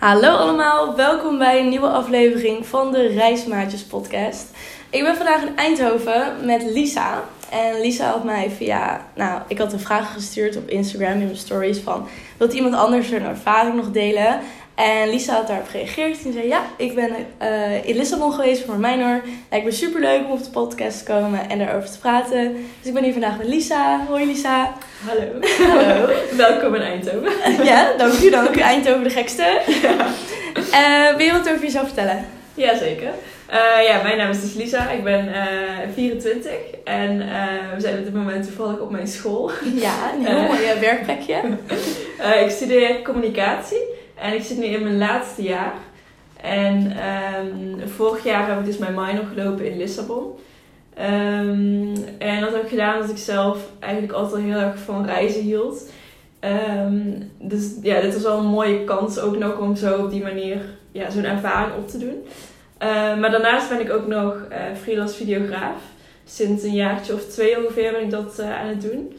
[0.00, 4.50] Hallo allemaal, welkom bij een nieuwe aflevering van de Reismaatjes podcast.
[4.90, 7.24] Ik ben vandaag in Eindhoven met Lisa.
[7.50, 11.36] En Lisa had mij via, nou, ik had een vraag gestuurd op Instagram in mijn
[11.36, 14.40] stories van, wilt iemand anders een ervaring nog delen?
[14.80, 17.10] En Lisa had daarop gereageerd en zei, ja, ik ben
[17.42, 19.22] uh, in Lissabon geweest voor Minor.
[19.50, 22.52] Lijkt me super leuk om op de podcast te komen en daarover te praten.
[22.52, 24.04] Dus ik ben hier vandaag met Lisa.
[24.08, 24.72] Hoi Lisa.
[25.06, 25.46] Hallo.
[25.68, 26.08] Hallo.
[26.46, 27.32] Welkom in Eindhoven.
[27.70, 28.60] ja, dank u, dank u.
[28.72, 29.60] Eindhoven de gekste.
[29.82, 30.06] Ja.
[31.10, 32.26] Uh, wil je wat over jezelf vertellen?
[32.54, 33.12] Jazeker.
[33.50, 34.90] Uh, ja, mijn naam is dus Lisa.
[34.90, 36.52] Ik ben uh, 24
[36.84, 37.18] en
[37.74, 39.50] we zijn op dit moment toevallig op mijn school.
[39.74, 41.40] Ja, een heel mooi werkplekje.
[42.44, 45.74] ik studeer communicatie en ik zit nu in mijn laatste jaar.
[46.40, 46.96] En
[47.46, 50.24] um, vorig jaar heb ik dus mijn minor gelopen in Lissabon.
[50.98, 55.04] Um, en dat heb ik gedaan omdat ik zelf eigenlijk altijd al heel erg van
[55.04, 55.90] reizen hield.
[56.84, 60.22] Um, dus ja, dit was wel een mooie kans ook nog om zo op die
[60.22, 60.58] manier
[60.92, 62.26] ja, zo'n ervaring op te doen.
[63.20, 65.82] Maar daarnaast ben ik ook nog uh, freelance videograaf.
[66.24, 69.12] Sinds een jaartje of twee ongeveer ben ik dat uh, aan het doen.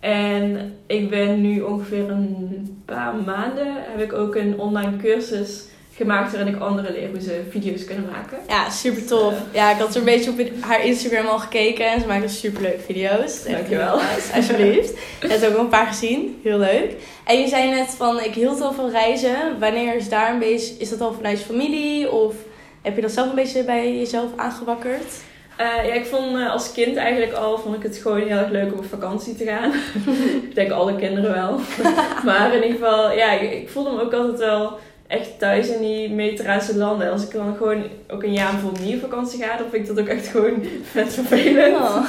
[0.00, 5.64] En ik ben nu ongeveer een paar maanden heb ik ook een online cursus
[5.96, 8.38] gemaakt waarin ik anderen leer hoe ze video's kunnen maken.
[8.48, 9.34] Ja, super tof.
[9.52, 12.62] ja, ik had er een beetje op haar Instagram al gekeken en ze maakt super
[12.62, 13.44] leuke video's.
[13.44, 13.96] Dankjewel.
[13.96, 14.90] Nice, alsjeblieft.
[15.20, 16.40] Je hebt ook wel een paar gezien.
[16.42, 16.92] Heel leuk.
[17.24, 19.58] En je zei net van, ik hield al van reizen.
[19.58, 22.34] Wanneer is daar een beetje, is dat al vanuit je familie of
[22.82, 25.12] heb je dat zelf een beetje bij jezelf aangewakkerd?
[25.60, 28.50] Uh, ja, ik vond uh, als kind eigenlijk al vond ik het gewoon heel erg
[28.50, 29.72] leuk om op vakantie te gaan.
[30.48, 31.60] ik denk alle kinderen wel.
[32.24, 35.80] maar in ieder geval, ja, ik, ik, voelde me ook altijd wel echt thuis in
[35.80, 37.10] die mediterrane landen.
[37.10, 39.94] Als ik dan gewoon ook een jaar voor niet op vakantie ga, dan vind ik
[39.94, 41.76] dat ook echt gewoon vet vervelend.
[41.76, 42.06] Oh.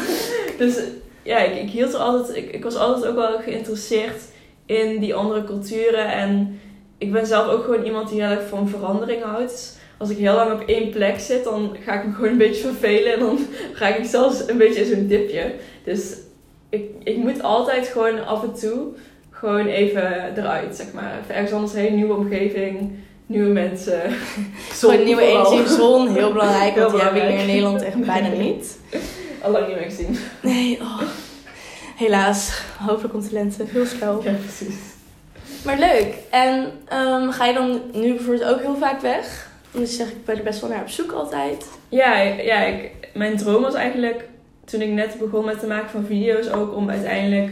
[0.57, 0.79] dus
[1.23, 4.21] ja, ik, ik hield er altijd, ik, ik was altijd ook wel geïnteresseerd
[4.65, 6.11] in die andere culturen.
[6.11, 6.59] En
[6.97, 9.77] ik ben zelf ook gewoon iemand die heel erg van verandering houdt.
[9.97, 12.61] Als ik heel lang op één plek zit, dan ga ik me gewoon een beetje
[12.61, 13.13] vervelen.
[13.13, 13.39] En dan
[13.73, 15.53] ga ik zelfs een beetje in zo'n dipje.
[15.83, 16.17] Dus
[16.69, 18.87] ik, ik moet altijd gewoon af en toe
[19.39, 21.19] gewoon even eruit, zeg maar.
[21.23, 22.91] Even ergens anders heen, nieuwe omgeving,
[23.25, 24.01] nieuwe mensen.
[24.73, 26.75] Zon, nieuwe energie, zon, heel belangrijk.
[26.75, 28.77] want die hebben we hier in Nederland echt bijna niet.
[29.41, 30.17] Al lang niet meer gezien.
[30.41, 31.01] Nee, oh.
[31.95, 32.61] helaas.
[32.79, 34.23] Hopelijk komt de lente heel snel.
[34.23, 34.75] Ja, precies.
[35.65, 36.13] Maar leuk.
[36.29, 39.46] En um, ga je dan nu bijvoorbeeld ook heel vaak weg?
[39.71, 41.67] Dus zeg ik ben er best wel naar op zoek altijd.
[41.89, 44.27] Ja, ja ik, mijn droom was eigenlijk
[44.65, 47.51] toen ik net begon met het maken van video's ook om uiteindelijk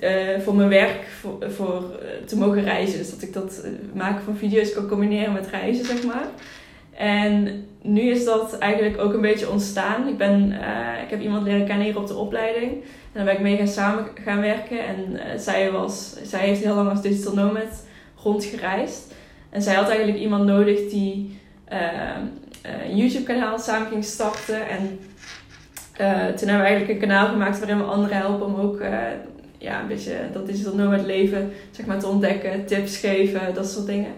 [0.00, 2.98] uh, voor mijn werk voor, voor uh, te mogen reizen.
[2.98, 6.26] Dus dat ik dat uh, maken van video's kan combineren met reizen, zeg maar.
[6.96, 10.08] En nu is dat eigenlijk ook een beetje ontstaan.
[10.08, 10.52] Ik, ben,
[11.04, 12.72] ik heb iemand leren kennen hier op de opleiding.
[12.72, 12.80] En
[13.12, 14.78] daar ben ik mee gaan samen gaan werken.
[14.86, 17.84] En zij, was, zij heeft heel lang als digital nomad
[18.22, 19.14] rondgereisd.
[19.50, 21.38] En zij had eigenlijk iemand nodig die
[22.62, 24.68] een YouTube kanaal samen ging starten.
[24.68, 24.98] En
[26.36, 28.80] toen hebben we eigenlijk een kanaal gemaakt waarin we anderen helpen om ook
[29.58, 33.86] ja, een beetje dat digital nomad leven zeg maar, te ontdekken, tips geven, dat soort
[33.86, 34.12] dingen.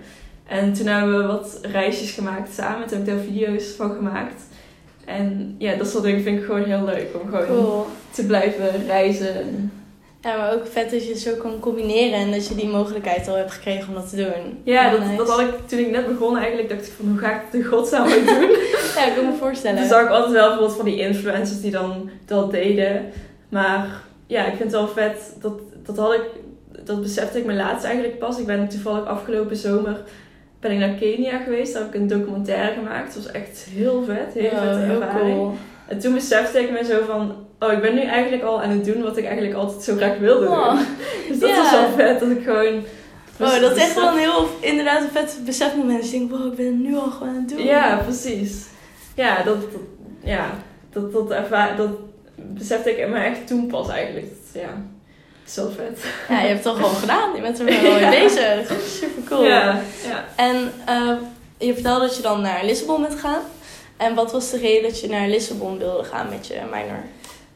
[0.47, 2.87] En toen hebben we wat reisjes gemaakt samen.
[2.87, 4.43] Toen heb ik daar video's van gemaakt.
[5.05, 7.07] En ja, dat soort dingen vind ik gewoon heel leuk.
[7.23, 9.73] Om gewoon te blijven reizen.
[10.21, 12.19] Ja, maar ook vet dat je het zo kan combineren.
[12.19, 14.61] En dat je die mogelijkheid al hebt gekregen om dat te doen.
[14.65, 16.69] Ja, dat, dat had ik toen ik net begon eigenlijk.
[16.69, 18.51] Dacht ik van, hoe ga ik het in godsnaam doen?
[18.97, 19.79] ja, ik kan me voorstellen.
[19.79, 23.13] Toen zag ik altijd wel bijvoorbeeld van die influencers die dan dat deden.
[23.49, 25.37] Maar ja, ik vind het wel vet.
[25.41, 26.25] Dat, dat had ik,
[26.85, 28.39] dat besefte ik me laatst eigenlijk pas.
[28.39, 30.05] Ik ben toevallig afgelopen zomer
[30.61, 31.73] ben ik naar Kenia geweest.
[31.73, 33.15] Daar heb ik een documentaire gemaakt.
[33.15, 34.35] Het was echt heel vet.
[34.35, 35.37] Heel oh, vette ervaring.
[35.37, 35.55] Cool.
[35.89, 37.47] En toen besefte ik me zo van...
[37.59, 40.19] Oh, ik ben nu eigenlijk al aan het doen wat ik eigenlijk altijd zo graag
[40.19, 40.55] wilde doen.
[40.55, 40.81] Oh,
[41.29, 42.21] dus dat was wel vet.
[42.21, 42.85] Dat ik gewoon...
[43.41, 46.01] Oh, dat is echt wel een heel, inderdaad een vet besefmoment.
[46.01, 47.65] Dus ik denk, wow, ik ben het nu al gewoon aan het doen.
[47.65, 48.67] Ja, precies.
[49.15, 49.57] Ja, dat,
[50.21, 50.51] ja,
[50.93, 51.91] dat, dat, ervaar, dat
[52.35, 54.27] besefte ik me echt toen pas eigenlijk.
[54.53, 54.83] Ja,
[55.45, 56.05] zo vet.
[56.29, 57.35] Ja, je hebt het toch gewoon gedaan.
[57.35, 58.73] Je bent er wel mee bezig.
[58.87, 59.45] Super cool.
[59.45, 60.25] Ja, ja.
[60.37, 61.13] En uh,
[61.59, 63.43] je vertelde dat je dan naar Lissabon bent gegaan.
[63.99, 67.03] En wat was de reden dat je naar Lissabon wilde gaan met je minor?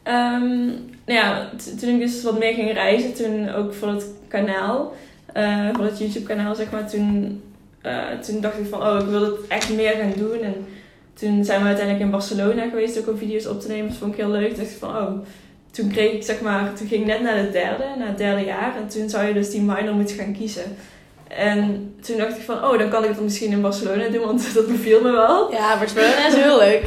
[0.03, 0.65] Um,
[1.05, 1.49] nou ja,
[1.79, 4.93] toen ik dus wat meer ging reizen, toen ook voor het kanaal,
[5.37, 7.41] uh, voor het YouTube kanaal zeg maar, toen,
[7.83, 10.41] uh, toen dacht ik van, oh ik wil het echt meer gaan doen.
[10.41, 10.65] En
[11.13, 13.87] toen zijn we uiteindelijk in Barcelona geweest ook om video's op te nemen.
[13.87, 14.49] Dat vond ik heel leuk.
[14.49, 15.11] Toen dacht ik van, oh,
[15.71, 18.45] toen kreeg ik zeg maar, toen ging ik net naar het derde, naar het derde
[18.45, 18.75] jaar.
[18.75, 20.75] En toen zou je dus die minor moeten gaan kiezen.
[21.37, 24.53] En toen dacht ik van, oh, dan kan ik het misschien in Barcelona doen, want
[24.53, 25.51] dat beviel me wel.
[25.51, 26.85] Ja, Barcelona is heel leuk.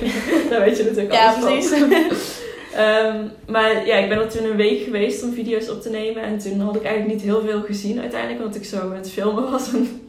[0.51, 1.73] Daar weet je natuurlijk ja, precies.
[1.73, 6.23] um, maar ja, ik ben er toen een week geweest om video's op te nemen.
[6.23, 9.51] En toen had ik eigenlijk niet heel veel gezien uiteindelijk, want ik zo met filmen
[9.51, 9.71] was.
[9.71, 10.07] Toen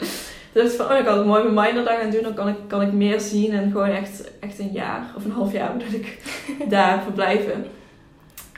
[0.53, 2.23] dacht ik van, oh, dan kan ik mooi mijn minor daar gaan doen.
[2.23, 5.31] Dan kan ik, kan ik meer zien en gewoon echt, echt een jaar of een
[5.31, 6.17] half jaar bedoel ik
[6.69, 7.65] daar verblijven.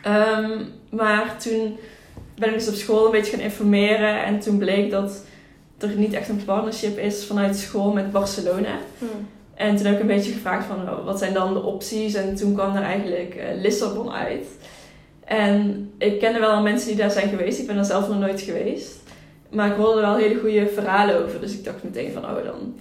[0.04, 0.60] Ehm,
[0.90, 1.78] maar toen
[2.36, 4.24] ben ik dus op school een beetje gaan informeren.
[4.24, 5.24] En toen bleek dat
[5.84, 8.78] er niet echt een partnership is vanuit school met Barcelona.
[8.98, 9.28] Hmm.
[9.60, 12.14] En toen heb ik een beetje gevraagd van oh, wat zijn dan de opties.
[12.14, 14.48] En toen kwam er eigenlijk eh, Lissabon uit.
[15.26, 17.60] En ik kende wel al mensen die daar zijn geweest.
[17.60, 18.98] Ik ben daar zelf nog nooit geweest.
[19.52, 21.40] Maar ik hoorde er wel hele goede verhalen over.
[21.40, 22.76] Dus ik dacht meteen van oh dan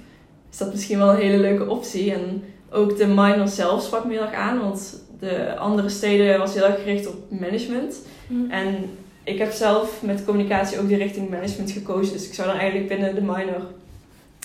[0.51, 2.13] is dat misschien wel een hele leuke optie.
[2.13, 4.61] En ook de minor zelf sprak me heel erg aan.
[4.61, 8.01] Want de andere steden was heel erg gericht op management.
[8.27, 8.51] Hmm.
[8.51, 8.91] En
[9.29, 12.13] ik heb zelf met communicatie ook die richting management gekozen.
[12.13, 13.63] Dus ik zou dan eigenlijk binnen de minor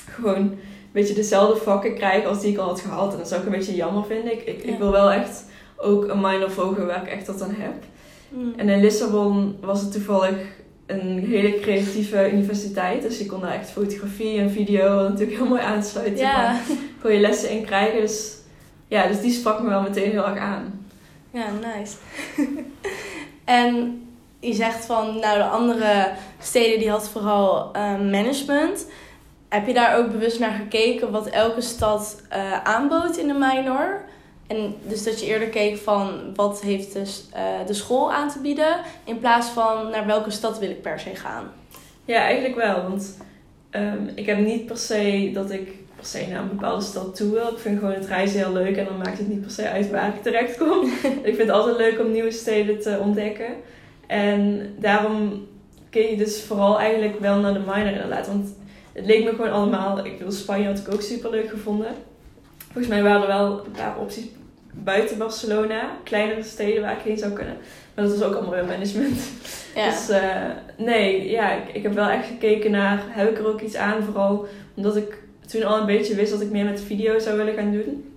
[0.09, 0.59] gewoon een
[0.91, 3.12] beetje dezelfde vakken krijgen als die ik al had gehaald.
[3.12, 4.31] En dat zou ik een beetje jammer vinden.
[4.31, 4.71] Ik, ik, Ja.
[4.71, 5.45] ik wil wel echt
[5.77, 7.74] ook een minor volgen waar ik echt dat aan heb.
[8.30, 8.53] Hmm.
[8.57, 10.35] En in Lissabon was het toevallig
[10.85, 13.01] een hele creatieve universiteit.
[13.01, 16.18] Dus je kon daar echt fotografie en video natuurlijk heel mooi aansluiten.
[16.18, 16.59] Ja.
[17.01, 18.01] Kon je lessen in krijgen.
[18.01, 18.35] Dus
[18.88, 20.88] ja, dus die sprak me wel meteen heel erg aan.
[21.31, 21.95] ja, nice.
[23.45, 24.01] en
[24.44, 28.88] je zegt van, nou de andere steden die had vooral eh, management.
[29.50, 34.01] Heb je daar ook bewust naar gekeken wat elke stad eh, aanbood in de minor?
[34.48, 37.04] En dus dat je eerder keek van wat heeft de,
[37.34, 41.00] eh, de school aan te bieden, in plaats van naar welke stad wil ik per
[41.00, 41.51] se gaan.
[42.06, 42.81] Ja, eigenlijk wel.
[42.81, 43.18] Want
[43.69, 47.31] ehm, ik heb niet per se dat ik per se naar een bepaalde stad toe
[47.31, 47.48] wil.
[47.48, 49.90] Ik vind gewoon het reizen heel leuk en dan maakt het niet per se uit
[49.90, 50.84] waar ik terecht kom.
[51.30, 53.56] ik vind het altijd leuk om nieuwe steden te ontdekken.
[54.07, 55.47] En daarom
[55.89, 58.27] keek ik dus vooral eigenlijk wel naar de minor inderdaad.
[58.27, 58.55] Want
[58.94, 60.05] het leek me gewoon allemaal...
[60.05, 61.94] Ik bedoel, Spanje had ik ook super leuk gevonden.
[62.57, 64.25] Volgens mij waren er wel een paar opties
[64.73, 65.97] buiten Barcelona.
[66.03, 67.57] Kleinere steden waar ik heen zou kunnen.
[67.95, 69.19] Maar dat was ook allemaal weer management.
[69.75, 69.89] Ja.
[69.89, 73.61] Dus eh, nee, ja, ik, ik heb wel echt gekeken naar, heb ik er ook
[73.61, 74.03] iets aan?
[74.03, 75.17] Vooral omdat ik
[75.47, 78.13] toen al een beetje wist dat ik meer met video zou willen gaan doen.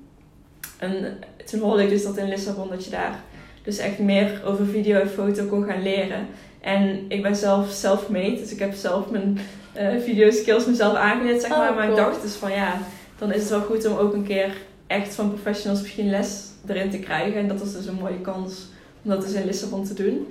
[0.78, 3.20] En toen hoorde ik dus dat in Lissabon dat je daar
[3.66, 6.26] dus echt meer over video en foto kon gaan leren.
[6.60, 9.38] En ik ben zelf self-made, dus ik heb zelf mijn
[9.72, 11.74] eh video skills mezelf aangeleerd, zeg Oh, maar.
[11.74, 12.78] Maar ik dacht dus van ja,
[13.18, 14.50] dan is het wel goed om ook een keer
[14.86, 17.40] echt van professionals misschien les erin te krijgen.
[17.40, 18.66] En dat was dus een mooie kans
[19.04, 20.26] om dat dus in Lissabon te doen.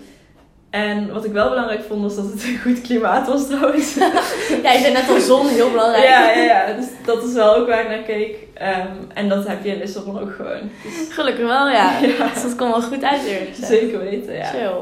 [0.69, 3.95] En wat ik wel belangrijk vond, was dat het een goed klimaat was trouwens.
[4.63, 6.03] ja, je zei net al zon, heel belangrijk.
[6.07, 6.73] ja, ja, ja.
[6.73, 8.44] Dus dat is wel ook waar ik naar keek.
[8.55, 10.69] Ehm, en dat heb je in Lissabon ook gewoon.
[10.83, 11.99] Dus, Gelukkig wel, ja.
[12.17, 12.29] Ja.
[12.33, 13.71] Dus dat kwam wel goed uit eerlijk gezegd.
[13.71, 14.45] zeker weten, ja.
[14.45, 14.77] Chill.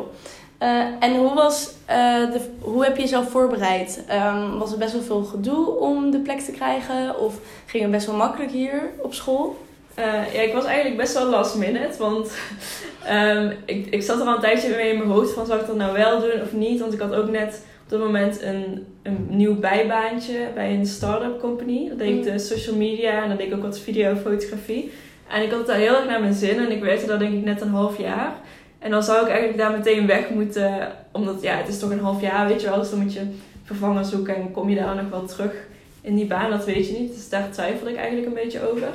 [0.58, 4.04] Eh, en hoe, was, eh, de, hoe heb je jezelf voorbereid?
[4.08, 7.20] Ehm, was er best wel veel gedoe om de plek te krijgen?
[7.20, 7.34] Of
[7.66, 9.58] ging het best wel makkelijk hier op school?
[9.94, 12.32] Eh, ja, ik was eigenlijk best wel last minute, want
[13.06, 15.68] ehm, ik, ik zat er al een tijdje mee in mijn hoofd van zou ik
[15.68, 16.80] dat nou wel doen of niet.
[16.80, 17.62] Want ik had ook net
[17.94, 21.90] dat moment een, een nieuw bijbaantje bij een start-up company.
[21.90, 22.24] Dat deed ik Mm.
[22.24, 24.92] de social media en dan deed ik ook wat video en fotografie.
[25.30, 27.34] En ik had het daar heel erg naar mijn zin en ik werkte daar denk
[27.34, 28.34] ik net een half jaar.
[28.80, 32.00] En dan zou ik eigenlijk daar meteen weg moeten, omdat ja, het is toch een
[32.00, 32.80] half jaar, weet je wel.
[32.80, 33.22] Dus dan moet je
[33.64, 35.54] vervanger zoeken en kom je daar nog wel terug
[36.02, 37.14] in die baan, dat weet je niet.
[37.14, 38.88] Dus daar twijfelde ik eigenlijk een beetje over.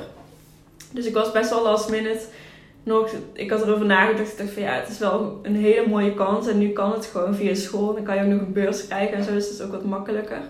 [0.91, 2.21] Dus ik was best wel last minute.
[2.83, 4.31] Nog, ik had erover nagedacht.
[4.31, 6.47] Ik dacht van ja, het is wel een hele mooie kans.
[6.47, 7.93] En nu kan het gewoon via school.
[7.93, 9.33] Dan kan je ook nog een beurs krijgen en zo.
[9.33, 10.41] Dus dat is ook wat makkelijker.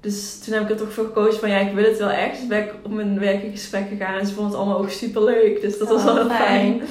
[0.00, 2.38] Dus toen heb ik er toch voor gekozen van ja, ik wil het wel echt.
[2.38, 4.18] Dus ben ik op mijn werk in gesprek gegaan.
[4.18, 5.60] En ze vonden het allemaal ook super leuk.
[5.60, 6.46] Dus dat was Oh, wel heel fijn.
[6.48, 6.82] fijn.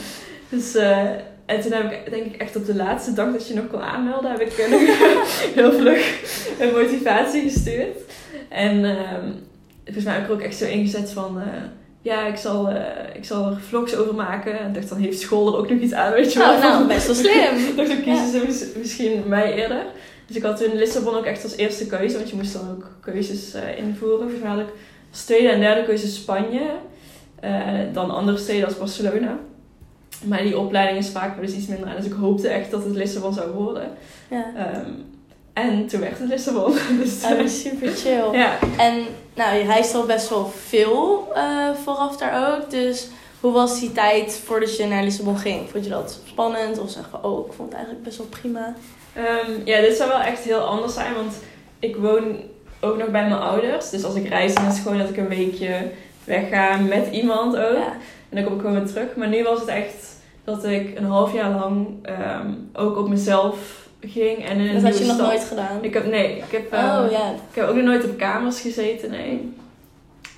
[0.49, 1.09] Dus, eh,
[1.45, 3.81] en toen heb ik denk ik echt op de laatste dag dat je nog kon
[3.81, 4.71] aanmelden, heb ik eh,
[5.57, 6.21] heel vlug
[6.59, 7.97] een motivatie gestuurd.
[8.49, 9.31] En ehm,
[9.83, 11.47] volgens mij heb ik er ook echt zo ingezet van, eh,
[12.01, 14.59] ja, ik zal, eh, ik zal er vlogs over maken.
[14.59, 16.53] En dacht, dan heeft school er ook nog iets aan, weet je wel.
[16.53, 17.55] Oh, nou, best wel slim.
[17.69, 19.85] Ik dacht, dan kiezen ze mis- misschien mij eerder.
[20.27, 22.85] Dus ik had toen Lissabon ook echt als eerste keuze, want je moest dan ook
[23.01, 24.19] keuzes eh, invoeren.
[24.19, 24.73] Volgens mij had ik
[25.11, 26.61] als tweede en derde keuze Spanje.
[27.39, 27.51] Eh,
[27.93, 29.37] dan andere steden als Barcelona.
[30.25, 31.95] Maar die opleidingen spraken me dus iets minder aan.
[31.95, 33.89] Dus ik hoopte echt dat het Lissabon zou worden.
[34.29, 34.45] Ja.
[34.57, 34.89] Ehm,
[35.53, 36.73] en toen werd het Lissabon.
[37.01, 38.31] Dus, Oh, dat is super chill.
[38.31, 38.57] ja.
[38.77, 39.05] En
[39.35, 42.69] nou, je reist al best wel veel eh, vooraf daar ook.
[42.69, 43.07] Dus
[43.39, 45.69] hoe was die tijd voordat je naar Lissabon ging?
[45.69, 46.79] Vond je dat spannend?
[46.79, 48.73] Of zeg je, oh, ik vond het eigenlijk best wel prima.
[49.13, 51.13] Ehm, ja, dit zou wel echt heel anders zijn.
[51.13, 51.33] Want
[51.79, 52.35] ik woon
[52.79, 53.89] ook nog bij mijn ouders.
[53.89, 55.91] Dus als ik reis, dan is het gewoon dat ik een weekje
[56.23, 57.75] wegga met iemand ook.
[57.75, 57.93] Ja.
[58.29, 59.15] En dan kom ik gewoon weer terug.
[59.15, 63.80] Maar nu was het echt dat ik een half jaar lang ehm, ook op mezelf
[64.01, 64.45] ging.
[64.45, 65.27] En in een Dat had je nog stad.
[65.27, 65.77] nooit gedaan.
[65.81, 67.29] Ik heb, nee, ik heb, ehm, Oh ja.
[67.49, 69.53] ik heb ook nog nooit op kamers gezeten, nee.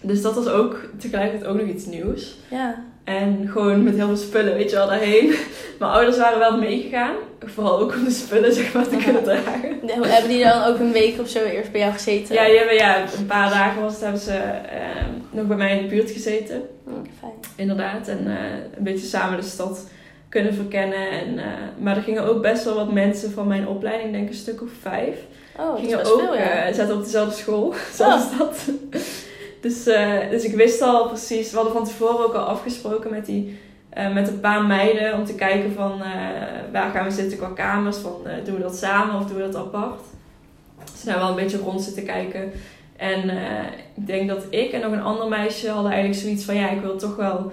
[0.02, 2.36] Dus dat was ook tegelijkertijd ook nog iets nieuws.
[2.50, 2.84] Ja.
[3.04, 5.28] En gewoon met heel veel spullen, weet je wel, daarheen.
[5.80, 7.16] Mijn ouders waren wel meegegaan.
[7.46, 9.80] Vooral ook om de spullen, zeg maar, te kunnen dragen.
[9.88, 12.36] De- Hebben die dan ook een week of zo eerst bij jou gezeten?
[12.36, 15.78] Ja, die hebben, ja, een paar dagen was het, hebben ze ehm, nog bij mij
[15.78, 16.62] in de buurt gezeten.
[17.20, 17.32] Fijn.
[17.56, 18.08] Inderdaad.
[18.08, 18.34] En eh,
[18.78, 19.88] een beetje samen de stad
[20.34, 21.10] kunnen verkennen.
[21.10, 21.46] En, eh,
[21.80, 24.62] maar er gingen ook best wel wat mensen van mijn opleiding, denk ik een stuk
[24.62, 25.18] of vijf.
[25.60, 26.42] Oh, gingen ook, veel, ja.
[26.42, 28.58] eh, zaten op dezelfde school, zoals dat.
[29.62, 33.26] Dus, eh, dus ik wist al precies, we hadden van tevoren ook al afgesproken met,
[33.26, 33.60] die,
[34.14, 36.02] met een paar meiden om te kijken van
[36.72, 39.56] waar gaan we zitten qua kamers, van doen we dat samen of doen we dat
[39.56, 40.02] apart.
[40.92, 42.52] Dus daar wel een beetje rond zitten kijken.
[42.98, 43.30] En
[43.96, 46.82] ik denk dat ik en nog een ander meisje hadden eigenlijk zoiets van ja, ik
[46.82, 47.52] wil toch wel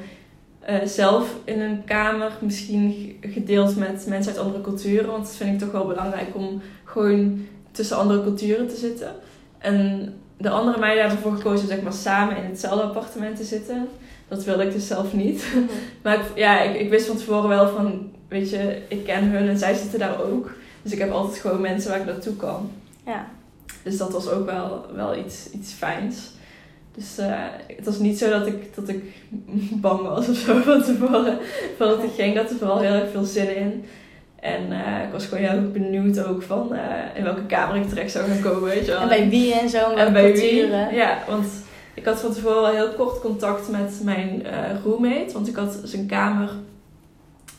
[0.70, 5.52] eh, zelf in een kamer, misschien gedeeld met mensen uit andere culturen, want dat vind
[5.52, 9.14] ik toch wel belangrijk om gewoon tussen andere culturen te zitten.
[9.58, 13.44] En de andere meiden hebben ervoor gekozen om zeg maar, samen in hetzelfde appartement te
[13.44, 13.88] zitten.
[14.28, 15.44] Dat wilde ik dus zelf niet.
[15.44, 15.58] Hm.
[16.02, 19.48] Maar ik, ja, ik, ik wist van tevoren wel van, weet je, ik ken hun
[19.48, 20.50] en zij zitten daar ook.
[20.82, 22.70] Dus ik heb altijd gewoon mensen waar ik naartoe kan.
[23.06, 23.26] Ja.
[23.82, 26.30] Dus dat was ook wel, wel iets, iets fijns.
[26.94, 27.42] Dus eh,
[27.76, 29.02] het was niet zo dat ik, dat ik
[29.84, 31.38] bang was of zo van tevoren.
[31.76, 33.84] Voordat ik ging, ik had er vooral heel erg veel zin in.
[34.40, 36.80] En eh, ik was gewoon heel erg benieuwd ook van eh,
[37.14, 39.00] in welke kamer ik terecht zou gaan komen, weet je wel.
[39.00, 40.40] En bij wie en zo, en bij wie?
[40.40, 40.94] culturen.
[40.94, 41.46] Ja, want
[41.94, 44.42] ik had van tevoren al heel kort contact met mijn
[44.84, 45.32] roommate.
[45.32, 46.50] Want ik had zijn kamer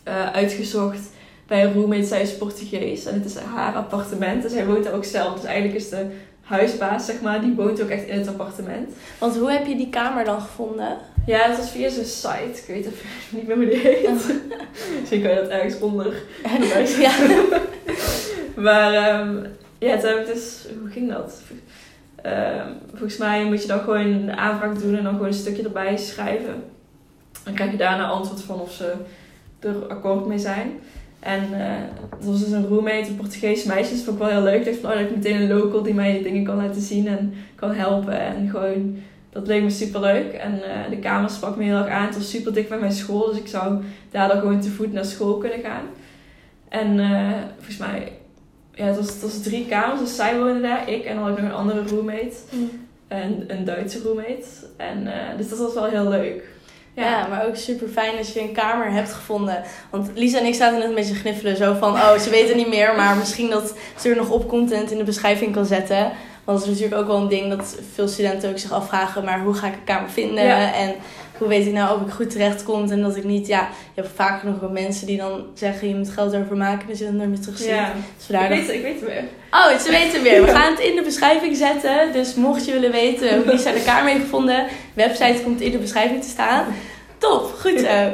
[0.03, 1.09] eh, uitgezocht
[1.47, 2.03] bij een roommate.
[2.03, 4.41] Zij is Portugees en het is haar appartement.
[4.41, 5.33] Dus hij woont er ook zelf.
[5.33, 6.05] Dus eigenlijk is de
[6.51, 8.93] huisbaas, zeg maar, die woont ook echt in het appartement.
[9.17, 10.97] Want hoe heb je die kamer dan gevonden?
[11.25, 12.61] Ja, dat was via zijn site.
[12.61, 14.09] Ik weet even niet meer hoe die heet.
[14.99, 16.23] Misschien kan je dat ergens onder
[16.99, 17.11] ja.
[18.55, 19.45] Maar ehm,
[19.79, 20.65] ja, toen heb ik dus...
[20.79, 21.41] Hoe ging dat?
[22.21, 25.63] Ehm, volgens mij moet je dan gewoon de aanvraag doen en dan gewoon een stukje
[25.63, 26.63] erbij schrijven.
[27.43, 28.93] Dan krijg je daarna antwoord van of ze
[29.59, 30.79] er akkoord mee zijn.
[31.21, 31.41] En
[32.15, 33.93] het was dus een roommate, een Portugees meisje.
[33.93, 34.59] Dat vond ik wel heel leuk.
[34.59, 37.07] Ik dacht van, oh, dat ik meteen een local die mij dingen kan laten zien
[37.07, 38.19] en kan helpen.
[38.19, 38.97] En gewoon,
[39.29, 40.33] dat leek me super leuk.
[40.33, 42.05] En eh, de kamer sprak me heel erg aan.
[42.05, 44.93] Het was super dicht bij mijn school, dus ik zou daar dan gewoon te voet
[44.93, 45.83] naar school kunnen gaan.
[46.69, 48.11] En eh, volgens mij,
[48.73, 49.99] ja, het was, het was drie kamers.
[49.99, 52.35] Dus zij woonde daar, ik en dan had ik nog een andere roommate.
[53.07, 54.45] En een Duitse roommate.
[54.77, 56.50] En, dus dat was wel heel leuk.
[56.93, 57.27] Ja.
[57.27, 59.63] maar ook super fijn als je een kamer hebt gevonden.
[59.89, 61.57] Want Lisa en ik zaten net een beetje gniffelen.
[61.57, 62.95] Zo van, oh, ze weten niet meer.
[62.95, 66.11] Maar misschien dat ze er nog opkomt en het in de beschrijving kan zetten.
[66.43, 69.23] Want dat is natuurlijk ook wel een ding dat veel studenten ook zich afvragen.
[69.23, 70.43] Maar hoe ga ik een kamer vinden?
[70.43, 70.73] Ja.
[70.73, 70.95] En
[71.41, 72.91] hoe weet ik nou of ik goed terecht kom?
[72.91, 75.95] En dat ik niet, ja, je hebt vaak nog wel mensen die dan zeggen je
[75.95, 76.87] moet geld overmaken.
[76.87, 77.67] Dus je dat nooit meer terug ziet.
[77.67, 77.91] Ja.
[78.17, 79.23] Dus Ik weet, ik weet het weer.
[79.51, 80.41] Oh, ze weten weer.
[80.45, 82.11] We gaan het in de beschrijving zetten.
[82.13, 86.21] Dus mocht je willen weten hoe Lisa kamer heeft gevonden, website komt in de beschrijving
[86.23, 86.65] te staan.
[87.17, 88.13] Top, goed zo.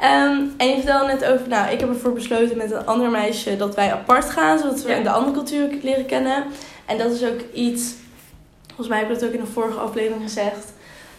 [0.00, 3.56] Ehm, en je vertelde net over, nou, ik heb ervoor besloten met een ander meisje
[3.56, 5.00] dat wij apart gaan, zodat we Ja.
[5.00, 6.44] de andere cultuur leren kennen.
[6.86, 7.92] En dat is ook iets,
[8.66, 10.72] volgens mij heb ik dat ook in een vorige aflevering gezegd,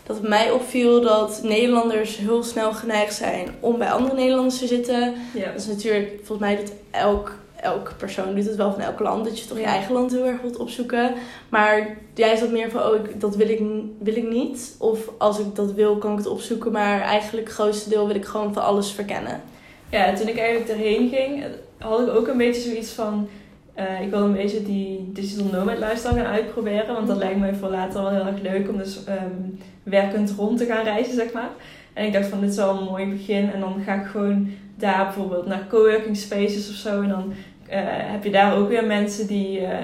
[0.04, 4.68] dat het mij opviel dat Nederlanders heel snel geneigd zijn om bij andere Nederlanders te
[4.68, 5.14] zitten.
[5.34, 5.52] Ja.
[5.52, 9.26] Dat is natuurlijk, volgens mij doet elk, elk persoon doet het wel van elk land.
[9.26, 11.14] Dat je toch je eigen land heel erg wilt opzoeken.
[11.50, 13.62] Maar jij zat meer van, oh, ik, dat wil ik,
[14.00, 14.76] wil ik niet.
[14.80, 16.72] Of als ik dat wil, kan ik het opzoeken.
[16.72, 19.42] Maar eigenlijk het grootste deel wil ik gewoon van alles verkennen.
[19.90, 21.44] Ja, toen ik eigenlijk erheen ging,
[21.78, 23.28] had ik ook een beetje zoiets van...
[23.74, 26.94] eh, ik wil een beetje die digital nomad lifestyle gaan uitproberen.
[26.96, 29.42] Want dat lijkt me voor later wel heel erg leuk om dus ehm,
[29.84, 31.50] werkend rond te gaan reizen, zeg maar.
[31.94, 33.52] En ik dacht van, dit is wel een mooi begin.
[33.52, 37.02] En dan ga ik gewoon daar bijvoorbeeld naar coworking spaces of zo.
[37.02, 37.34] En dan
[37.68, 39.78] eh, heb je daar ook weer mensen die eh,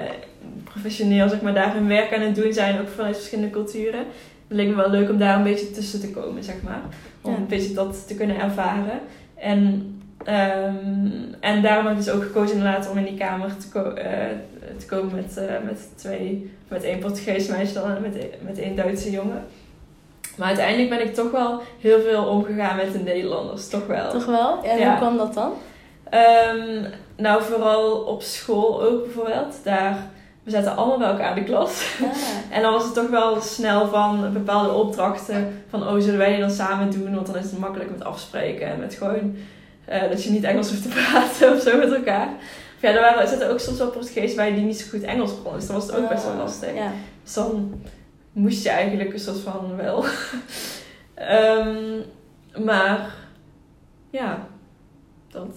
[0.64, 2.80] professioneel, zeg maar, daar hun werk aan het doen zijn.
[2.80, 3.98] Ook vanuit verschillende culturen.
[4.48, 6.80] Het leek me wel leuk om daar een beetje tussen te komen, zeg maar.
[7.20, 7.36] Om Ja.
[7.38, 9.00] een beetje dat te kunnen ervaren.
[9.34, 11.06] En, ehm,
[11.40, 14.12] en daarom heb ik dus ook gekozen inderdaad om in die kamer te, ko- eh,
[14.78, 18.76] te komen met, eh, met twee, met één Portugees meisje dan en met, met één
[18.76, 19.44] Duitse jongen.
[20.36, 24.10] Maar uiteindelijk ben ik toch wel heel veel omgegaan met de Nederlanders, toch wel.
[24.10, 24.62] Toch wel?
[24.64, 24.88] En Ja.
[24.88, 25.52] hoe kwam dat dan?
[26.10, 26.84] Ehm,
[27.16, 29.54] nou, vooral op school ook bijvoorbeeld.
[29.64, 29.96] Daar,
[30.42, 31.96] we zaten allemaal bij elkaar in de klas.
[32.02, 32.08] Ah,
[32.56, 35.62] En dan was het toch wel snel van bepaalde opdrachten.
[35.70, 37.14] Van, oh, zullen wij die dan samen doen?
[37.14, 38.66] Want dan is het makkelijk met afspreken.
[38.66, 39.36] En met gewoon
[39.90, 42.28] eh, dat je niet Engels hoeft te praten of zo met elkaar.
[42.76, 45.02] Of ja, er, waren, er zaten ook soms wel Portugees bij die niet zo goed
[45.02, 45.52] Engels konden.
[45.52, 46.74] Dus dan was het ook best wel lastig.
[46.74, 46.92] Ja.
[47.22, 47.82] Dus dan
[48.32, 50.04] moest je eigenlijk een soort van wel.
[51.14, 52.00] Ehm,
[52.64, 53.14] maar
[54.10, 54.46] ja,
[55.30, 55.56] dat.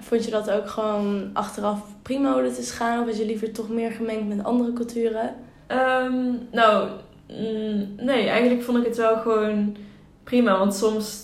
[0.00, 3.00] Vond je dat ook gewoon achteraf prima hoe het is gaan?
[3.00, 5.34] Of was je liever toch meer gemengd met andere culturen?
[5.66, 6.88] Ehm, nou,
[7.28, 9.76] Mm, nee, eigenlijk vond ik het wel gewoon
[10.24, 10.58] prima.
[10.58, 11.22] Want soms,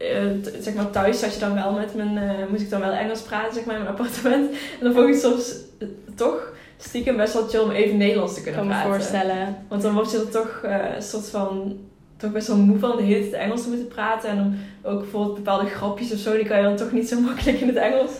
[0.00, 2.92] eh, zeg maar thuis zat je dan wel met mijn, eh, moest ik dan wel
[2.92, 4.50] Engels praten, zeg maar, in mijn appartement.
[4.50, 8.34] En dan vond ik het soms eh, toch stiekem best wel chill om even Nederlands
[8.34, 8.92] te kunnen kan me praten.
[8.92, 9.56] voorstellen.
[9.68, 11.78] Want dan word je er toch een soort van,
[12.16, 14.30] toch best wel moe van de hele tijd Engels te moeten praten.
[14.30, 14.54] En dan
[14.92, 17.68] ook bijvoorbeeld bepaalde grapjes of zo, die kan je dan toch niet zo makkelijk in
[17.68, 18.10] het Engels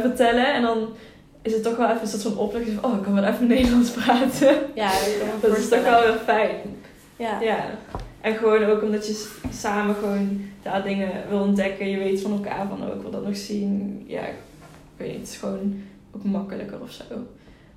[0.00, 0.54] vertellen.
[0.54, 0.88] En dan
[1.42, 3.46] is het toch wel even een soort van opluchting van, oh, ik kan wel even
[3.46, 4.56] Nederlands praten.
[4.74, 4.90] Ja,
[5.40, 6.56] Dat is toch wel weer fijn.
[7.16, 7.40] Ja.
[7.40, 7.64] Ja.
[8.24, 11.88] En gewoon ook omdat je samen gewoon daar dingen wil ontdekken.
[11.90, 14.04] Je weet van elkaar van, oh, ik wil dat nog zien.
[14.06, 14.34] Ja, ik
[14.96, 15.82] weet niet, het is gewoon
[16.14, 17.04] ook makkelijker of zo.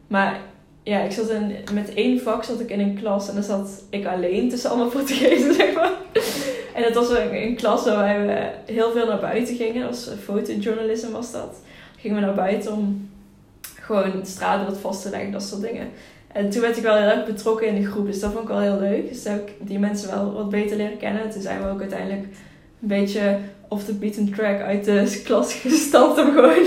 [0.08, 0.40] Maar
[0.84, 3.84] ja, ik zat in, met één vak zat ik in een klas en dan zat
[3.90, 5.92] ik alleen tussen allemaal Portugezen, zeg maar.
[6.74, 9.82] En dat was een, een klas waarbij we heel veel naar buiten gingen.
[9.82, 11.62] Dat was fotojournalisme was dat.
[11.98, 13.10] Gingen we naar buiten om
[13.62, 15.90] gewoon het straatbeeld vast te leggen, dat soort dingen.
[16.38, 18.50] En toen werd ik wel heel erg betrokken in de groep, dus dat vond ik
[18.50, 19.10] wel heel leuk.
[19.10, 21.24] Dus heb ik die mensen wel wat beter leren kennen.
[21.24, 22.22] En toen zijn we ook uiteindelijk
[22.82, 26.66] een beetje off the beaten track uit de klas gestapt om gewoon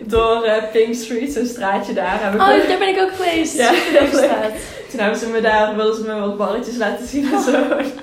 [0.00, 2.22] door eh, Pink Street, zo'n straatje daar.
[2.22, 3.56] Hebben we Oh, daar ben ik ook geweest.
[3.56, 4.52] Ja, Super.
[4.90, 7.50] Toen hebben ze me daar, wilden ze me wat balletjes laten zien en zo.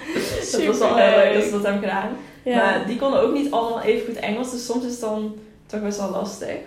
[0.51, 2.09] dat was wel heel leuk dat ze dat hebben gedaan.
[2.43, 2.55] Ja.
[2.55, 5.35] Maar die konden ook niet allemaal even goed Engels, dus soms is het dan
[5.65, 6.57] toch best wel lastig.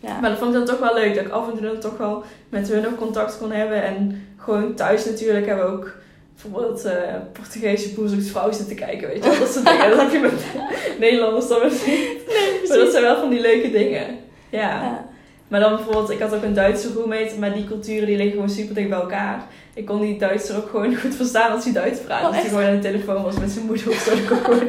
[0.00, 0.20] Ja.
[0.20, 1.96] Maar dat vond ik dan toch wel leuk, dat ik af en toe dan toch
[1.96, 3.82] wel met hun nog contact kon hebben.
[3.82, 5.94] En gewoon thuis natuurlijk hebben we ook
[6.32, 9.38] bijvoorbeeld eh Portugese boerzoeksvrouw zitten kijken, weet je wel.
[9.38, 10.44] Dat soort dingen, dat heb je met
[11.00, 12.68] Nederlanders dan weer niet.
[12.68, 14.06] Maar dat zijn wel van die leuke dingen.
[14.50, 14.82] Ja.
[14.82, 15.04] Ja.
[15.48, 18.50] Maar dan bijvoorbeeld, ik had ook een Duitse roommate, maar die culturen die liggen gewoon
[18.50, 19.46] super dicht bij elkaar.
[19.74, 22.20] Ik kon die Duitser ook gewoon goed verstaan als hij Duits praat.
[22.20, 24.10] Oh, als hij gewoon aan de telefoon was met zijn moeder of zo.
[24.10, 24.68] dat kon ik gewoon...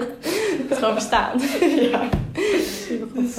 [0.70, 1.40] Het gewoon bestaan.
[1.92, 2.10] ja.
[2.88, 3.36] Super Dus.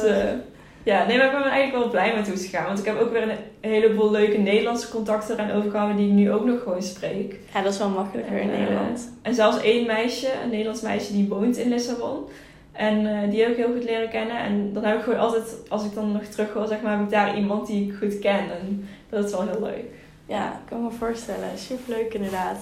[0.89, 2.67] Ja, nee, maar ik ben er eigenlijk wel blij met hoe het is gegaan.
[2.67, 6.33] Want ik heb ook weer een heleboel leuke Nederlandse contacten eraan overgehouden die ik nu
[6.33, 7.39] ook nog gewoon spreek.
[7.55, 9.13] Ja, dat is wel makkelijker in En, eh, Nederland.
[9.23, 12.25] En zelfs één meisje, een Nederlands meisje, die woont in Lissabon.
[12.73, 14.37] En eh, die heb ik heel goed leren kennen.
[14.37, 17.05] En dan heb ik gewoon altijd, als ik dan nog terug wil, zeg maar, heb
[17.05, 18.51] ik daar iemand die ik goed ken.
[18.61, 19.85] En dat is wel heel leuk.
[20.27, 21.49] Ja, ik kan me voorstellen.
[21.57, 22.59] Super leuk inderdaad.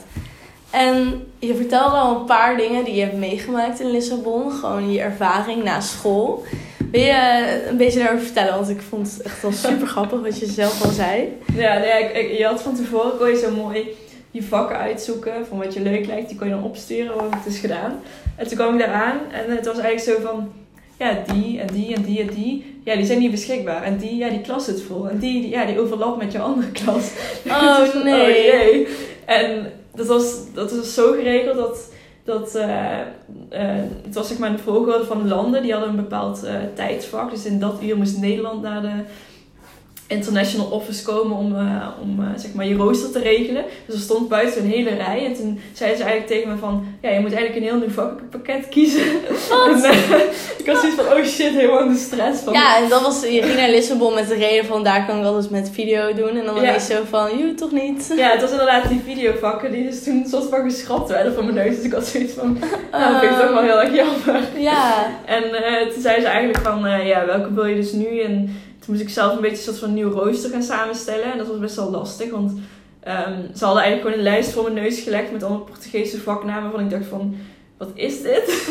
[0.70, 4.52] En je vertelde al een paar dingen die je hebt meegemaakt in Lissabon.
[4.52, 6.44] Gewoon je ervaring na school.
[6.92, 8.54] Wil je een beetje daarover vertellen?
[8.54, 11.28] Want ik vond het echt wel super grappig wat je zelf al zei.
[11.56, 13.88] Ja, nee, ik, ik- je had van tevoren kon je zo mooi
[14.30, 16.28] je vakken uitzoeken van wat je leuk lijkt.
[16.28, 18.00] Die kon je dan opsturen, wat het is gedaan.
[18.36, 20.52] En toen kwam ik daar aan en het was eigenlijk zo van...
[20.98, 22.80] Ja, die en die en die en die.
[22.84, 23.82] Ja, die zijn niet beschikbaar.
[23.82, 25.08] En die, ja, die klas zit vol.
[25.08, 27.10] En die, die ja, die overlapt met je andere klas.
[27.46, 28.20] Oh, Dus, nee.
[28.22, 28.86] Oh jee.
[29.24, 31.78] En dat was, dat was zo geregeld dat...
[32.26, 33.06] dat eh, eh,
[34.02, 35.62] het was zeg maar de volgorde van de landen.
[35.62, 37.30] Die hadden een bepaald eh, tijdsvak.
[37.30, 39.02] Dus in dat uur moest Nederland naar de
[40.08, 43.64] international office komen om, eh, om eh, zeg maar je rooster te regelen.
[43.86, 45.24] Dus er stond buiten een hele rij.
[45.26, 46.86] En toen zeiden ze eigenlijk tegen me van...
[47.02, 49.02] Ja, je moet eigenlijk een heel nieuw vakkenpakket kiezen.
[49.66, 50.18] En, eh,
[50.58, 51.18] ik was zoiets van...
[51.18, 52.52] Oh shit, helemaal in de stress van...
[52.52, 55.24] Ja, en dat was, je ging naar Lissabon met de reden van daar kan ik
[55.24, 56.28] alles met video doen.
[56.36, 56.62] En dan Ja.
[56.62, 58.12] ineens zo van, joe, toch niet?
[58.16, 61.56] Ja, het was inderdaad die videovakken die dus toen soort van geschrapt werden van mijn
[61.56, 61.76] neus.
[61.76, 62.58] Dus ik had zoiets van...
[62.92, 64.42] Nou, dat vind ik toch wel heel erg jammer.
[64.56, 65.42] Ja, En
[65.92, 68.20] toen zei ze eigenlijk van, ja, welke wil je dus nu?
[68.20, 71.32] En toen moest ik zelf een beetje een soort van nieuw rooster gaan samenstellen.
[71.32, 72.52] En dat was best wel lastig, want
[73.00, 76.62] ehm, ze hadden eigenlijk gewoon een lijst voor mijn neus gelegd met allemaal Portugese vaknamen.
[76.62, 77.36] Waarvan ik dacht van,
[77.76, 78.68] wat is dit?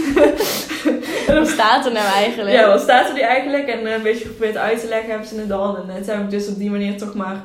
[1.27, 2.55] en wat staat er nou eigenlijk?
[2.55, 3.67] ja, wat staat er nu eigenlijk?
[3.67, 5.75] En eh, een beetje geprobeerd uit te leggen hebben ze het dan.
[5.77, 7.43] En eh, toen heb ik dus op die manier toch maar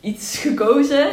[0.00, 1.06] iets gekozen.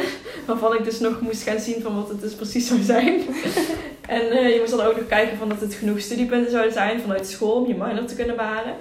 [0.46, 3.20] Waarvan ik dus nog moest gaan zien van wat het dus precies zou zijn.
[4.16, 7.00] en eh, je moest dan ook nog kijken van dat het genoeg studiepunten zouden zijn
[7.00, 8.74] vanuit school om je minor te kunnen behalen.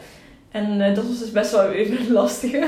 [0.56, 2.68] En eh, dat was dus best wel even een lastige.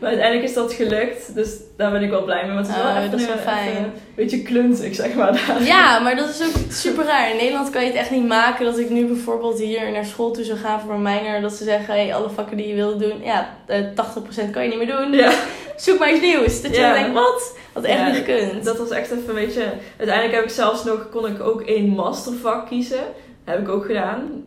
[0.00, 1.34] Maar uiteindelijk is dat gelukt.
[1.34, 2.54] Dus daar ben ik wel blij mee.
[2.54, 3.68] Want het is wel Oh, even, dat is wel een- fijn.
[3.68, 5.32] even een beetje klunzig, zeg maar.
[5.32, 5.62] Daar.
[5.62, 7.30] Ja, maar dat is ook super raar.
[7.30, 10.30] In Nederland kan je het echt niet maken dat ik nu bijvoorbeeld hier naar school
[10.30, 11.40] toe zou gaan voor mijn minor.
[11.40, 14.68] Dat ze zeggen, hey, alle vakken die je wilde doen, ja, eh, 80% kan je
[14.68, 15.12] niet meer doen.
[15.12, 15.32] Ja.
[15.76, 16.62] Zoek maar iets nieuws.
[16.62, 16.92] Dat je Ja.
[16.92, 17.56] dan denkt, wat?
[17.72, 18.64] Had echt Ja, niet gekund.
[18.64, 19.66] Dat was echt even, weet je...
[19.96, 21.08] Uiteindelijk heb ik zelfs nog...
[21.10, 23.00] Kon ik ook één mastervak kiezen.
[23.44, 24.42] Heb ik ook gedaan.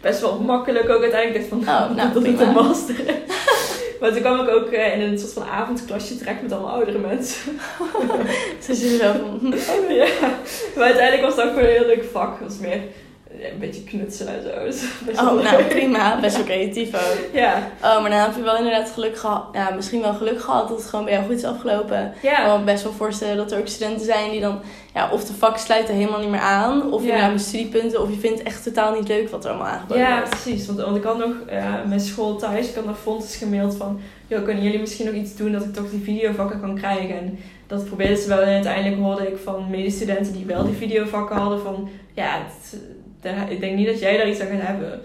[0.00, 1.50] Best wel makkelijk ook uiteindelijk.
[1.50, 2.42] Dacht van, Oh, nou, dat prima.
[2.42, 2.94] een master.
[4.00, 6.98] maar toen kwam ik ook eh, in een soort van avondklasje terecht met allemaal oudere
[6.98, 7.58] mensen.
[8.64, 9.12] Ze zitten zo
[9.56, 10.06] van, ja.
[10.76, 12.38] Maar uiteindelijk was het ook gewoon een heel leuk vak.
[12.38, 12.80] Het was meer
[13.52, 14.84] een beetje knutselen en zo.
[15.06, 16.20] Dus oh, nou prima.
[16.20, 17.28] Best wel creatief ook.
[17.32, 17.54] Ja.
[17.82, 19.44] Oh, maar dan heb je wel inderdaad geluk gehad.
[19.52, 22.12] Ja, misschien wel geluk gehad dat het gewoon bij jou goed is afgelopen.
[22.22, 22.56] Ik kan Ja.
[22.56, 24.60] me best wel voorstellen dat er ook studenten zijn die dan...
[24.94, 26.92] Ja, of de vakken sluiten helemaal niet meer aan.
[26.92, 27.06] Of Ja.
[27.08, 28.02] inderdaad met studiepunten.
[28.02, 30.30] Of je vindt echt totaal niet leuk wat er allemaal aangeboden Ja, wordt.
[30.30, 30.66] precies.
[30.66, 31.32] Want, want ik had nog
[31.86, 35.36] mijn school thuis, ik had nog folders gemaild van joh, kunnen jullie misschien nog iets
[35.36, 37.18] doen dat ik toch die videovakken kan krijgen?
[37.18, 41.36] En dat probeerden ze wel en uiteindelijk hoorde ik van medestudenten die wel die videovakken
[41.36, 42.80] hadden van, ja, het,
[43.20, 45.00] daar- ik denk niet dat jij daar iets aan gaat hebben.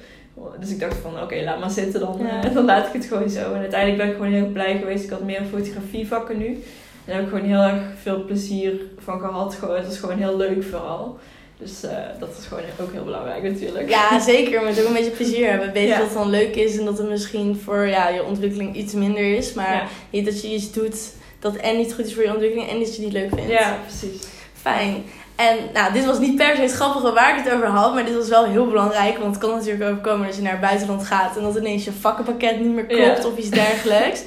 [0.60, 2.20] Dus ik dacht van, oké, laat maar zitten dan.
[2.22, 2.44] Ja.
[2.44, 3.54] eh, dan laat ik het gewoon zo.
[3.54, 5.04] En uiteindelijk ben ik gewoon heel blij geweest.
[5.04, 6.46] Ik had meer fotografievakken nu.
[6.46, 6.60] En
[7.06, 8.74] daar heb ik gewoon heel erg veel plezier
[9.04, 9.56] van gehad.
[9.56, 11.18] Gewoon, het was gewoon heel leuk vooral.
[11.58, 13.90] Dus eh, dat is gewoon ook heel belangrijk natuurlijk.
[13.90, 14.62] Ja, zeker.
[14.64, 15.74] Maar ook een beetje plezier hebben.
[15.74, 15.98] Weet Ja.
[15.98, 19.36] dat het dan leuk is en dat het misschien voor ja, je ontwikkeling iets minder
[19.36, 19.54] is.
[19.54, 19.88] Maar Ja.
[20.10, 22.96] niet dat je iets doet dat en niet goed is voor je ontwikkeling en dat
[22.96, 23.52] je niet leuk vindt.
[23.52, 24.22] Ja, precies.
[24.64, 25.04] Fijn.
[25.36, 28.06] En nou, dit was niet per se het grappige waar ik het over had, maar
[28.06, 29.18] dit was wel heel belangrijk.
[29.18, 31.92] Want het kan natuurlijk overkomen als je naar het buitenland gaat en dat ineens je
[31.92, 33.28] vakkenpakket niet meer klopt Ja.
[33.30, 34.22] of iets dergelijks.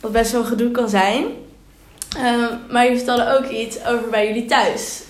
[0.00, 1.24] Wat best wel gedoe kan zijn.
[2.16, 5.02] Ehm, maar je vertelde ook iets over bij jullie thuis.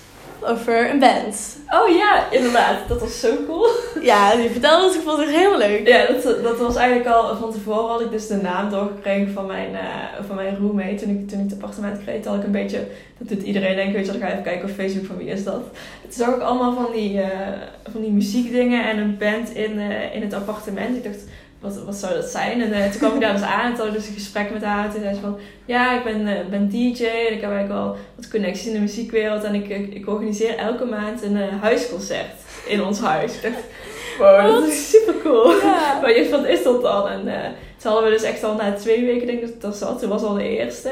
[0.45, 1.57] Over een band.
[1.69, 2.87] Oh ja, inderdaad.
[2.87, 3.67] Dat was zo cool.
[4.01, 5.87] Ja, je vertelde het, ik vond het echt heel leuk.
[5.87, 9.45] Ja, dat, dat was eigenlijk al van tevoren had ik dus de naam doorgekregen van
[9.45, 10.95] mijn, eh, van mijn roommate.
[10.95, 13.93] Toen ik, toen ik het appartement kreeg, had ik een beetje, dat doet iedereen denken,
[13.93, 15.63] weet je, dan ga even kijken op Facebook van wie is dat.
[16.01, 20.15] Toen zag ik allemaal van die, eh, van die muziekdingen en een band in, eh,
[20.15, 20.97] in het appartement.
[20.97, 21.23] Ik dacht,
[21.63, 22.61] wat, wat zou dat zijn?
[22.61, 24.51] En eh, toen kwam ik daar dus aan en toen had ik dus een gesprek
[24.51, 24.91] met haar.
[24.91, 27.95] Toen zei ze van, ja, ik ben, eh, ben DJ en ik heb eigenlijk wel
[28.15, 29.43] wat connecties in de muziekwereld.
[29.43, 32.35] En ik, ik, ik organiseer elke maand een eh, huisconcert
[32.67, 33.35] in ons huis.
[33.35, 33.63] Ik dacht,
[34.17, 35.51] wow, dat is super cool.
[35.51, 35.81] Ja.
[36.01, 37.07] Maar je, wat is dat dan?
[37.07, 37.21] En
[37.77, 39.99] toen hadden we dus echt al na twee weken, denk ik dat dat zat.
[39.99, 40.91] Toen was al de eerste.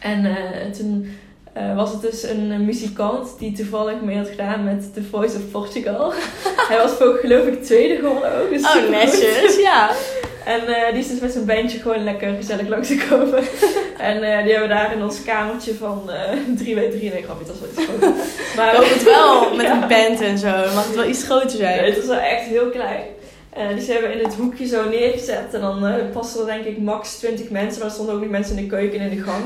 [0.00, 0.36] En
[0.72, 1.18] toen
[1.52, 5.50] eh, was het dus een, muzikant die toevallig mee had gedaan met The Voice of
[5.50, 6.12] Portugal.
[6.70, 8.50] Hij was voor, geloof ik tweede geworden ook.
[8.50, 9.90] Dus Oh, netjes, ja.
[10.44, 13.42] En eh, die is dus met zijn bandje gewoon lekker gezellig langsgekomen.
[14.10, 17.22] en eh, die hebben we daar in ons kamertje van eh 3 bij 3 Nee,
[17.22, 18.56] grapje, dat is wel iets.
[18.56, 20.46] Maar het wel met een band en zo.
[20.74, 21.84] Mag het wel iets groter Nee, zijn.
[21.84, 23.02] het was wel echt heel klein.
[23.50, 25.54] Eh dus die hebben we in het hoekje zo neergezet.
[25.54, 27.78] En dan eh pasten er denk ik max 20 mensen.
[27.78, 29.44] Maar er stonden ook niet mensen in de keuken en in de gang.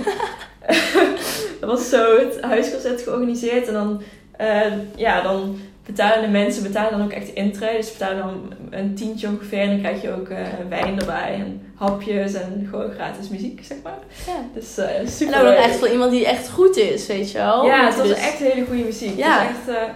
[1.60, 3.66] dat was zo het huisconcert georganiseerd.
[3.66, 4.02] En dan,
[4.36, 7.76] eh, ja, dan betalen de mensen betalen dan ook echt de intree.
[7.76, 9.60] Dus betalen dan een tientje ongeveer.
[9.60, 10.28] En dan krijg je ook
[10.68, 11.34] wijn erbij.
[11.34, 13.98] En hapjes en gewoon gratis muziek, zeg maar.
[14.26, 14.36] Ja.
[14.54, 15.58] Dus En super dan ook leuk.
[15.64, 17.64] echt voor iemand die echt goed is, weet je wel.
[17.66, 19.16] Ja, het was Dus- echt hele goede muziek.
[19.16, 19.38] Ja.
[19.40, 19.88] Het was echt,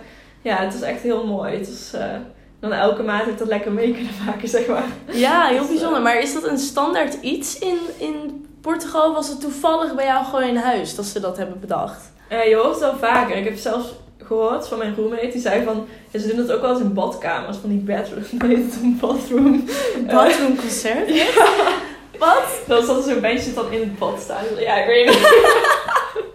[0.43, 1.53] ja, het was echt heel mooi.
[1.57, 2.01] Het was,
[2.61, 4.85] dan elke maand heb ik dat lekker mee kunnen maken, zeg maar.
[5.11, 5.97] Ja, heel Dus, bijzonder.
[5.99, 9.13] eh, Maar is dat een standaard iets in, in Portugal?
[9.15, 12.13] Was het toevallig bij jou gewoon in huis dat ze dat hebben bedacht?
[12.29, 13.37] Eh, je hoort het wel vaker.
[13.37, 13.89] Ik heb zelfs
[14.23, 15.29] gehoord van mijn roommate.
[15.33, 17.57] Die zei van, ja, ze doen dat ook wel eens in badkamers.
[17.57, 18.23] Van die bedroom.
[18.49, 19.65] Nee, het een bathroom.
[20.07, 21.11] Bathroom concert?
[22.19, 22.45] Wat?
[22.67, 24.45] Dan zat zo'n bandje dan in het bad staan.
[24.59, 25.29] Ja, ik weet niet.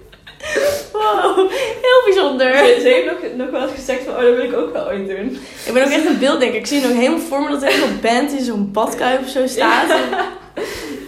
[0.94, 1.36] Wow,
[1.82, 2.58] heel bijzonder.
[2.58, 4.86] Ze, ze heeft nog, nog wel eens gezegd van, oh, dat wil ik ook wel
[4.86, 5.38] ooit doen.
[5.66, 6.60] Ik ben ook echt een beelddenker.
[6.60, 9.48] Ik zie nog helemaal voor me dat er een band in zo'n badkuip of zo
[9.48, 9.88] staat.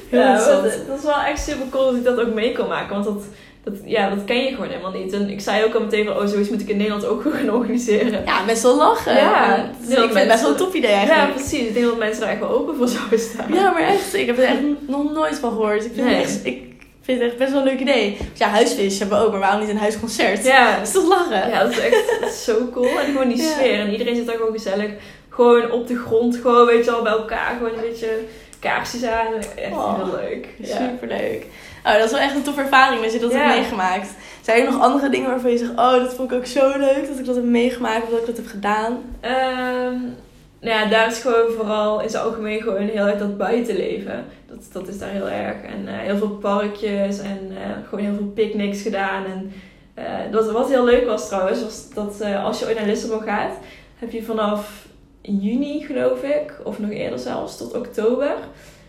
[0.10, 2.68] Heel ja, dat, dat is wel echt super cool dat ik dat ook mee kan
[2.68, 2.94] maken.
[2.94, 3.24] Want dat,
[3.64, 5.14] dat, ja, dat ken je gewoon helemaal niet.
[5.14, 7.50] En ik zei ook al meteen van, oh, zoiets moet ik in Nederland ook gaan
[7.54, 8.24] organiseren.
[8.26, 9.16] Ja, best wel lachen.
[9.16, 11.34] Ja, heel ik vind het best wel een top idee Ja, eigenlijk.
[11.34, 11.68] precies.
[11.68, 13.54] Ik denk dat mensen er echt wel open voor zouden staan.
[13.54, 14.14] Ja, maar echt.
[14.14, 15.86] Ik heb er echt nog nooit van gehoord.
[15.86, 16.22] Ik vind, Nee.
[16.22, 16.75] echt, ik
[17.06, 18.18] vind het echt best wel een leuk idee.
[18.30, 20.44] Dus ja, huisfeest hebben we ook, maar waarom niet een huisconcert?
[20.46, 21.50] Ja, Dat is toch lachen?
[21.50, 23.00] ja dat is echt dat is zo cool.
[23.00, 23.50] En gewoon die Ja.
[23.52, 23.80] sfeer.
[23.80, 24.90] En iedereen zit daar gewoon gezellig.
[25.30, 27.56] Gewoon op de grond, gewoon weet je wel, bij elkaar.
[27.58, 28.10] Gewoon een beetje
[28.60, 29.34] kaarsjes aan.
[29.56, 30.48] Echt Oh, heel leuk.
[30.58, 30.76] Ja.
[30.78, 31.46] Superleuk.
[31.86, 33.38] Oh, dat is wel echt een toffe ervaring dat je dat Ja.
[33.38, 34.10] hebt meegemaakt.
[34.42, 37.08] Zijn er nog andere dingen waarvan je zegt, oh, dat vond ik ook zo leuk
[37.08, 38.98] dat ik dat heb meegemaakt of dat ik dat heb gedaan?
[39.22, 39.96] Ehm,
[40.66, 44.26] nou ja, daar is gewoon vooral in zijn algemeen gewoon heel erg dat buitenleven.
[44.48, 45.62] Dat, dat is daar heel erg.
[45.62, 49.26] En eh, heel veel parkjes en eh, gewoon heel veel picknicks gedaan.
[49.26, 49.52] En
[49.94, 53.58] eh, dat, wat heel leuk was trouwens, was dat als je ooit naar Lissabon gaat,
[53.96, 54.88] heb je vanaf
[55.22, 58.36] juni geloof ik, of nog eerder zelfs, tot oktober,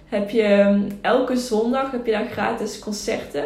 [0.06, 3.44] heb je ehm, elke zondag heb je daar gratis concerten.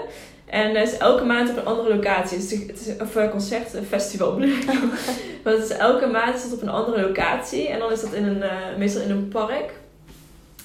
[0.51, 2.39] En het is elke maand op een andere locatie.
[2.39, 4.65] Het is, het is eh, concert, een festival bedoel ik.
[5.45, 7.69] Maar het is elke maand is het op een andere locatie.
[7.69, 9.73] En dan is dat in een, eh, meestal in een park.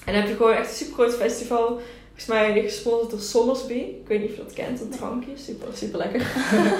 [0.04, 1.80] En dan heb je gewoon echt een super groot festival.
[2.16, 3.72] Volgens mij gesponsord door Sommersby.
[3.74, 5.30] Ik weet niet of je dat kent, een drankje.
[5.34, 6.20] Super, super lekker.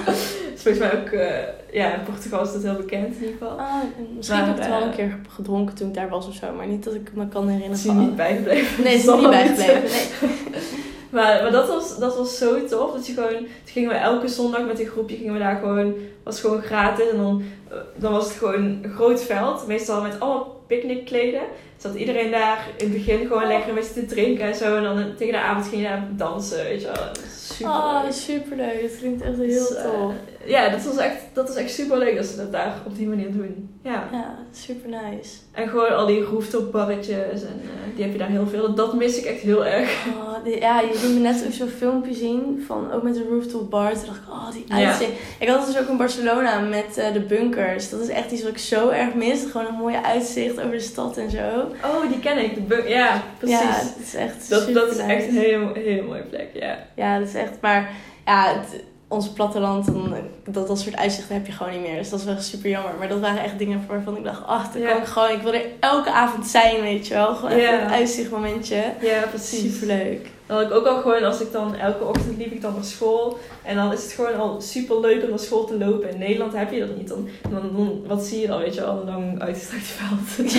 [0.55, 1.37] is volgens mij ook, eh,
[1.71, 3.57] ja, in Portugal is dat heel bekend in ieder geval.
[3.59, 3.73] Ah,
[4.15, 6.35] misschien Maar, heb ik het wel eh, een keer gedronken toen ik daar was of
[6.35, 7.71] zo, maar niet dat ik me kan Dat herinneren.
[7.77, 8.83] is je van- niet bijgebleven.
[8.83, 9.81] Nee, het is Dat niet bijgebleven.
[9.81, 10.31] Nee.
[11.09, 12.93] Maar, maar dat, was, dat was zo tof.
[12.93, 15.93] Dat je gewoon, toen gingen we elke zondag met een groepje gingen we daar gewoon,
[16.23, 17.09] was gewoon gratis.
[17.09, 19.67] En dan, eh, dan was het gewoon een groot veld.
[19.67, 21.41] Meestal met allemaal picknickkleden.
[21.77, 24.75] Zat iedereen daar in het begin gewoon lekker met te drinken en zo.
[24.75, 27.11] En dan tegen de avond ging je daar dansen, weet je wel.
[27.37, 28.81] Super Oh, superleuk.
[28.81, 30.13] Het klinkt echt heel Dus, eh, tof.
[30.47, 33.07] Ja, dat, was echt, dat is echt super leuk dat ze dat daar op die
[33.07, 33.69] manier doen.
[33.83, 34.07] Ja.
[34.11, 35.29] Ja, super nice.
[35.51, 38.73] En gewoon al die rooftop barretjes en eh, die heb je daar heel veel.
[38.75, 40.05] Dat mis ik echt heel erg.
[40.17, 43.27] Oh, die- ja, je liet me net ook zo'n filmpje zien van ook met een
[43.29, 43.91] rooftop bar.
[43.93, 44.75] Toen dacht ik, oh, die Ja.
[44.87, 45.11] uitzicht.
[45.39, 47.89] Ik had het dus ook in Barcelona met eh, de bunkers.
[47.89, 49.43] Dat is echt iets wat ik zo erg mis.
[49.51, 51.59] Gewoon een mooie uitzicht over de stad en zo.
[51.83, 52.69] Oh, die ken ik.
[52.69, 53.59] De ja, precies.
[53.59, 56.77] Ja, het is echt dat, dat is echt een hele, hele mooie plek, ja.
[56.95, 57.51] Ja, dat is echt.
[57.61, 57.89] Maar
[58.25, 60.13] ja, het, ons platteland, dan,
[60.45, 61.97] dat, dat soort uitzichten heb je gewoon niet meer.
[61.97, 62.91] Dus dat is wel super jammer.
[62.99, 64.87] Maar dat waren echt dingen waarvan ik dacht, ach, dan Ja.
[64.91, 67.35] kan ik gewoon, ik wil er elke avond zijn, weet je wel.
[67.35, 67.81] Gewoon Ja.
[67.81, 68.83] een uitzichtmomentje.
[69.01, 69.73] Ja, precies.
[69.73, 70.27] Super leuk.
[70.45, 72.83] Dan had ik ook al gewoon, als ik dan elke ochtend liep ik dan naar
[72.83, 73.37] school.
[73.63, 76.09] En dan is het gewoon al super leuk om naar school te lopen.
[76.09, 77.07] In Nederland heb je dat niet.
[77.07, 80.53] Dan, dan, dan wat zie je dan, weet je wel, een lang uitgestrekt veld.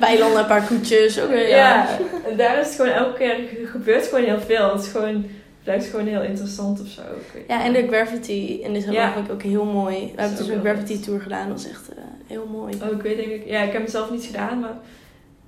[0.00, 1.14] Weilanden, een paar koetjes.
[1.14, 1.32] Ja.
[1.32, 1.86] ja.
[2.30, 4.72] en daar is het gewoon elke keer, ge- gebeurt gewoon heel veel.
[4.72, 5.26] Het is gewoon,
[5.62, 7.02] blijft gewoon heel interessant of zo.
[7.48, 9.12] Ja, en de graffiti in dit Ja.
[9.12, 10.12] vond ik ook heel mooi.
[10.14, 11.48] We hebben dus een graffiti tour gedaan.
[11.48, 12.74] Dat was echt eh, heel mooi.
[12.82, 14.76] Oh, ik weet denk ik, ja, ik heb hem zelf niet gedaan, maar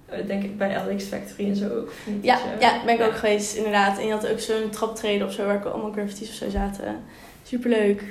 [0.06, 1.92] eh, denk ik bij LX Factory en zo ook.
[2.20, 3.06] Ja, Dus, eh, ja, ben ik ja.
[3.06, 3.98] ook geweest, inderdaad.
[3.98, 6.84] En je had ook zo'n traptreden of zo, waar allemaal graffitis of zo zaten.
[7.42, 8.02] Superleuk.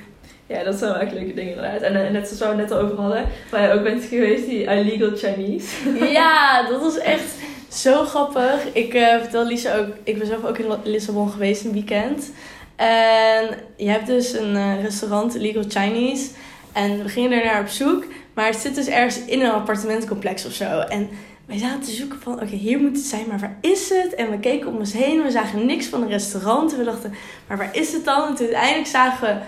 [0.47, 1.81] Ja, dat zijn wel echt leuke dingen inderdaad.
[1.81, 4.63] En net zoals we het net al over hadden, waar je ook bent geweest, die
[4.63, 5.75] illegal Chinese.
[6.11, 7.33] Ja, dat was echt
[7.73, 8.73] zo grappig.
[8.73, 12.31] Ik eh, vertel Lisa ook, ik ben zelf ook in Lissabon geweest een weekend.
[12.75, 16.29] En je hebt dus een eh, restaurant, Illegal Chinese.
[16.71, 18.05] En we gingen er naar op zoek.
[18.33, 20.79] Maar het zit dus ergens in een appartementencomplex of zo.
[20.79, 21.09] En
[21.45, 24.15] wij zaten te zoeken van, oké, hier moet het zijn, maar waar is het?
[24.15, 26.71] En we keken om ons heen, we zagen niks van een restaurant.
[26.71, 27.13] En we dachten,
[27.47, 28.27] maar waar is het dan?
[28.27, 29.41] En toen uiteindelijk zagen we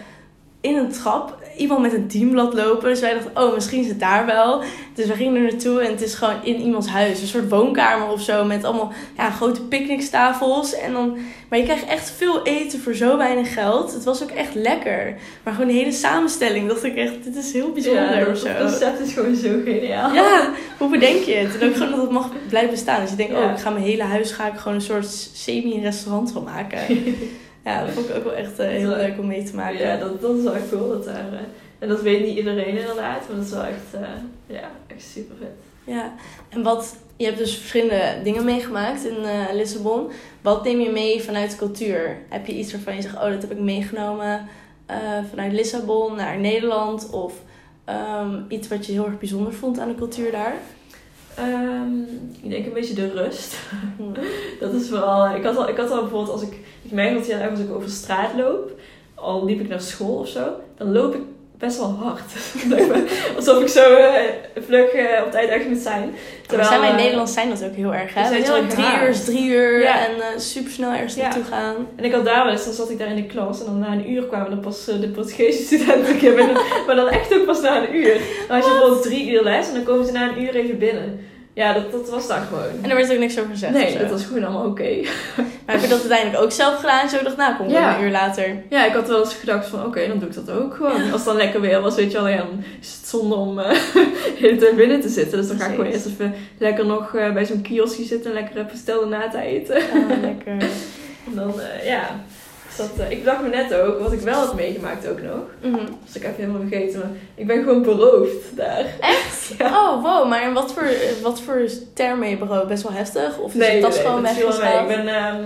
[0.68, 2.90] in een trap iemand met een teamblad lopen.
[2.90, 4.62] Dus wij dachten, oh, misschien is het daar wel.
[4.94, 7.22] Dus we gingen er naartoe en het is gewoon in iemands huis.
[7.22, 10.74] Een soort woonkamer of zo met allemaal ja, grote picknickstafels.
[10.76, 11.18] En dan,
[11.50, 13.94] maar je krijgt echt veel eten voor zo weinig geld.
[13.94, 15.16] Het was ook echt lekker.
[15.44, 18.48] Maar gewoon de hele samenstelling dacht ik echt, dit is heel bijzonder ja, dat zo.
[18.60, 20.14] concept is gewoon zo geniaal.
[20.14, 21.58] Ja, hoe bedenk je het?
[21.58, 23.02] En ook gewoon dat het mag blijven bestaan.
[23.02, 23.46] Dus je denkt, Ja.
[23.46, 26.80] oh, ik ga mijn hele huis ga ik gewoon een soort semi-restaurant van maken.
[27.66, 29.80] Ja, dat vond ik ook wel echt eh, heel leuk om mee te maken.
[29.80, 30.90] Ja, dat, dat is wel cool.
[30.90, 31.40] Dat daar, eh,
[31.80, 34.02] en dat weet niet iedereen inderdaad, maar dat is wel echt, eh,
[34.48, 35.50] ja, echt super vet.
[35.84, 36.14] Ja,
[36.50, 39.16] en wat, je hebt dus verschillende dingen meegemaakt in
[39.54, 40.12] Lissabon.
[40.42, 42.18] Wat neem je mee vanuit de cultuur?
[42.30, 44.48] Heb je iets waarvan je zegt, oh, dat heb ik meegenomen
[45.30, 47.10] vanuit Lissabon naar Nederland?
[47.10, 47.34] Of
[47.86, 50.56] ehm, iets wat je heel erg bijzonder vond aan de cultuur daar?
[51.36, 52.02] Ehm,
[52.42, 53.56] ik denk een beetje de rust.
[53.98, 54.22] Hm.
[54.64, 57.26] Dat is vooral, ik had al, ik had al bijvoorbeeld als ik, ik merk dat
[57.26, 58.72] heel erg als ik over straat loop,
[59.16, 61.22] al liep ik naar school of zo, dan loop ik
[61.58, 62.32] best wel hard.
[63.38, 64.14] Alsof ik zo eh,
[64.66, 66.16] vlug eh, op tijd ergens moet zijn.
[66.48, 68.30] Terwijl wij in eh, Nederland zijn dat ook heel erg, hè?
[68.30, 70.08] we zijn drie uur drie uur Ja.
[70.08, 71.22] en eh super snel ergens Ja.
[71.22, 71.76] naartoe gaan.
[71.96, 73.80] En ik had daar wel eens, dan zat ik daar in de klas en dan
[73.80, 76.36] na een uur kwamen er pas de Portugese studenten
[76.88, 78.14] maar dan echt ook pas na een uur.
[78.48, 80.78] Dan had je bijvoorbeeld drie uur les en dan komen ze na een uur even
[80.78, 81.20] binnen.
[81.56, 82.70] Ja, dat, dat was daar gewoon.
[82.82, 83.74] En er werd ook niks over gezegd.
[83.74, 84.96] Nee, dat was gewoon allemaal oké.
[85.66, 87.10] Maar heb je dat uiteindelijk ook zelf gedaan?
[87.10, 87.98] Zo dacht, nou, kom Ja.
[87.98, 88.64] een uur later.
[88.70, 91.02] Ja, ik had wel eens gedacht van oké, dan doe ik dat ook gewoon.
[91.02, 93.56] Als het dan lekker weer was, weet je wel, ja, dan is het zonde om
[93.56, 94.06] de
[94.40, 95.38] hele tijd binnen te zitten.
[95.38, 98.42] Dus dan ga ik gewoon eerst even lekker nog eh, bij zo'n kioskje zitten en
[98.42, 99.76] lekker even stel na te eten.
[99.76, 100.56] Ah, lekker.
[101.30, 102.10] En dan, eh, ja.
[102.78, 105.46] Dat, eh, ik dacht me net ook, wat ik wel had meegemaakt ook nog.
[105.62, 105.72] Mhm.
[105.72, 108.86] Dat was ik even helemaal vergeten, maar ik ben gewoon beroofd daar.
[109.00, 109.34] Echt?
[109.58, 109.68] Ja.
[109.68, 110.30] Oh, wow.
[110.30, 110.88] Maar in wat voor,
[111.22, 111.62] wat voor
[111.94, 112.68] term ben je bureau?
[112.68, 113.38] Best wel heftig?
[113.38, 114.34] Of is gewoon dat viel wel mee.
[114.34, 114.90] weggehaald?
[114.90, 115.44] Ik ben, ehm,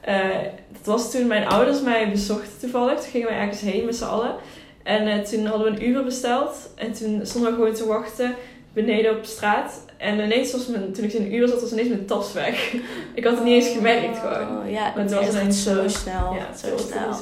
[0.00, 3.00] eh, dat was toen mijn ouders mij bezochten toevallig.
[3.00, 4.34] Toen gingen we ergens heen met z'n allen.
[4.82, 6.56] En eh, toen hadden we een Uber besteld.
[6.74, 8.34] En toen stonden we gewoon te wachten
[8.74, 9.84] beneden op straat.
[9.96, 12.72] En ineens was mijn, toen ik in de Uber zat, was ineens mijn tas weg.
[13.14, 14.58] ik had het niet eens gemerkt gewoon.
[14.64, 16.34] Oh, ja, Maar het het was was ineens zo snel.
[16.34, 17.14] ja, zo het snel.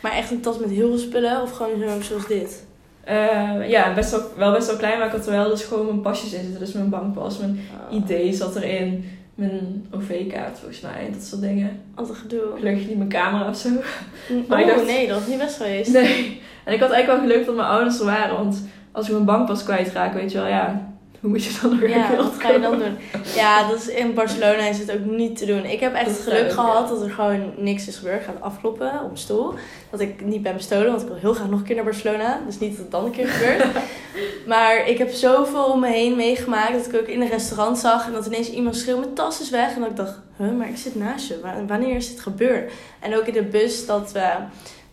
[0.00, 1.42] Maar echt een tas met heel veel spullen?
[1.42, 2.64] Of gewoon zo, zoals dit?
[3.04, 5.86] Eh, ja, best wel, wel best wel klein, maar ik had er wel dus gewoon
[5.86, 6.58] mijn pasjes in zitten.
[6.60, 11.80] Dus mijn bankpas, mijn Oh, ID zat erin, mijn OV-kaart volgens mij, dat soort dingen.
[11.94, 12.40] Wat een gedoe.
[12.58, 13.68] Gelukkig niet mijn camera of zo.
[13.68, 15.92] Oh, Maar ik dacht- nee, dat was niet best geweest.
[15.92, 16.40] Nee.
[16.64, 18.62] En ik had eigenlijk wel geluk dat mijn ouders er waren, want
[18.92, 20.93] als ik mijn bankpas kwijtraak, weet je wel, ja,
[21.24, 22.96] hoe moet je dan nog Ja, geld wat ga je dan doen?
[23.34, 25.64] Ja, dat is, in Barcelona is het ook niet te doen.
[25.64, 26.94] Ik heb echt geluk leuk, gehad ja.
[26.94, 28.20] dat er gewoon niks is gebeurd.
[28.20, 29.54] Ik ga het afkloppen op mijn stoel.
[29.90, 32.40] Dat ik niet ben bestolen, want ik wil heel graag nog een keer naar Barcelona.
[32.46, 33.64] Dus niet dat het dan een keer gebeurt.
[34.52, 38.06] maar ik heb zoveel om me heen meegemaakt dat ik ook in een restaurant zag.
[38.06, 39.74] En dat ineens iemand schreeuwde, mijn tas is weg.
[39.74, 41.40] En dat ik dacht, huh, maar ik zit naast je.
[41.42, 42.72] Wa- Wanneer is dit gebeurd?
[43.00, 44.28] En ook in de bus dat we...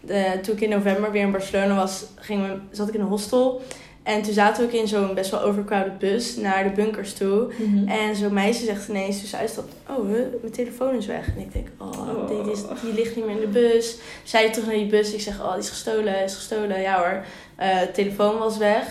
[0.04, 3.08] De, toen ik in november weer in Barcelona was, gingen we, zat ik in een
[3.08, 3.62] hostel.
[4.04, 7.54] En toen zaten we ook in zo'n best wel overcrowded bus naar de bunkers toe.
[7.58, 7.88] Mhm.
[7.88, 11.28] En zo'n meisje zegt ineens ze uitstapt, oh, huh, mijn telefoon is weg.
[11.36, 12.28] En ik denk, oh, Oh.
[12.46, 13.96] Dit is, die ligt niet meer in de bus.
[14.24, 15.14] Zij terug naar die bus.
[15.14, 16.82] Ik zeg, oh, die is gestolen, is gestolen.
[16.82, 17.24] Ja hoor,
[17.58, 18.84] de telefoon was weg.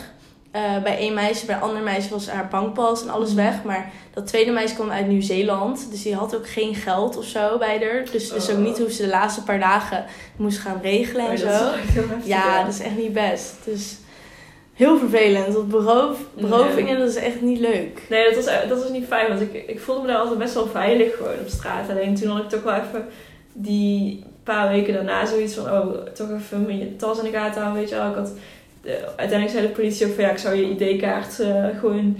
[0.51, 3.37] Eh, bij één meisje, bij een ander meisje was haar bankpas en alles Mhm.
[3.37, 3.65] weg.
[3.65, 5.87] Maar dat tweede meisje kwam uit Nieuw-Zeeland.
[5.91, 8.05] Dus die had ook geen geld of zo bij haar.
[8.13, 8.63] Dus het is ook Oh.
[8.65, 10.05] niet hoe ze de laatste paar dagen
[10.37, 11.47] moest gaan regelen en Oh, zo.
[11.47, 13.55] heel heftig, Ja, dat is echt niet best.
[13.65, 13.97] Dus
[14.81, 15.53] heel vervelend.
[15.53, 18.03] Dat beroof, berovingen, dat is echt niet leuk.
[18.09, 20.55] Nee, dat was, dat was niet fijn, want ik, ik voelde me daar altijd best
[20.55, 21.91] wel veilig gewoon op straat.
[21.91, 23.05] Alleen toen had ik toch wel even
[23.53, 27.81] die paar weken daarna zoiets van, oh, toch even mijn tas in de gaten houden,
[27.81, 28.09] weet je wel.
[28.09, 28.33] Ik had,
[28.83, 32.17] eh, uiteindelijk zei de politie ook van, ja, ik zou je ID-kaart eh, gewoon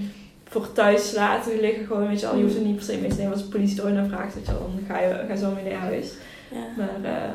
[0.49, 2.37] voor thuis laten liggen, gewoon, weet je wel.
[2.37, 4.35] Je hoeft er niet per se mee te nemen als de politie er naar vraagt,
[4.35, 4.71] weet je wel.
[4.75, 6.13] Dan ga je, ga je zo mee naar huis.
[6.51, 6.67] Ja.
[6.77, 7.31] Maar, eh,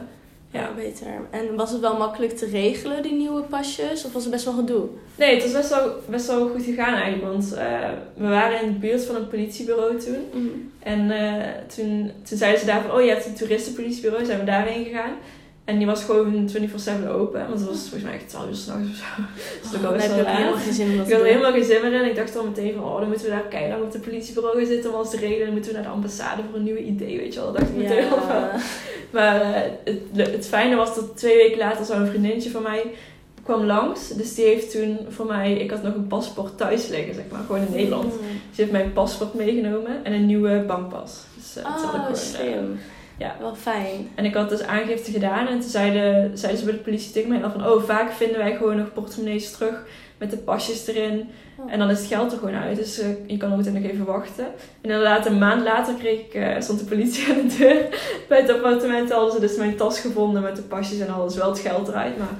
[0.56, 1.08] Ja, beter.
[1.30, 4.06] En was het wel makkelijk te regelen, die nieuwe pasjes?
[4.06, 4.88] Of was het best wel gedoe?
[5.16, 8.74] Nee, het was best wel, best wel goed gegaan eigenlijk, want eh, we waren in
[8.74, 10.26] de buurt van een politiebureau toen.
[10.80, 14.46] En eh, toen, toen zeiden ze daar van, oh je hebt een toeristenpolitiebureau, zijn we
[14.46, 15.14] daarheen gegaan.
[15.66, 18.90] En die was gewoon 24-7 open, want het was volgens mij echt 12 uur s'nachts
[18.90, 19.06] of zo.
[19.62, 21.64] Dus dat Oh, was wel helemaal geen zin om dat Ik had er helemaal geen
[21.64, 22.10] zin meer in.
[22.10, 24.66] Ik dacht al meteen van, oh dan moeten we daar keihard op het politiebureau gaan
[24.68, 25.46] zitten om ons te regelen.
[25.46, 27.52] Dan moeten we naar de ambassade voor een nieuwe idee, weet je wel.
[27.52, 28.44] Dat dacht ik meteen al van.
[29.10, 32.84] Maar eh, het, het fijne was dat twee weken later zo'n vriendinnetje van mij
[33.44, 34.10] kwam langs.
[34.10, 37.42] Dus die heeft toen voor mij, ik had nog een paspoort thuis liggen, zeg maar,
[37.46, 38.14] gewoon in Nederland.
[38.14, 38.20] Mm.
[38.54, 41.18] Ze heeft mijn paspoort meegenomen en een nieuwe bankpas.
[41.36, 42.80] Dus eh, het had ik Oh, gewoon, eh.
[43.18, 43.36] Ja.
[43.40, 44.10] Wel fijn.
[44.16, 47.30] en ik had dus aangifte gedaan en toen zeiden, zeiden ze bij de politie tegen
[47.30, 47.68] mij van...
[47.68, 49.84] Oh, vaak vinden wij gewoon nog portemonnees terug
[50.18, 51.30] met de pasjes erin.
[51.58, 51.72] Oh.
[51.72, 54.06] En dan is het geld er gewoon uit, dus eh, je kan ook nog even
[54.06, 54.46] wachten.
[54.46, 54.52] En
[54.82, 58.00] inderdaad, een maand later kreeg ik, eh, stond de politie aan de deur.
[58.30, 61.36] Bij het appartement hadden ze dus mijn tas gevonden met de pasjes en alles.
[61.36, 62.34] Wel het geld eruit, maar...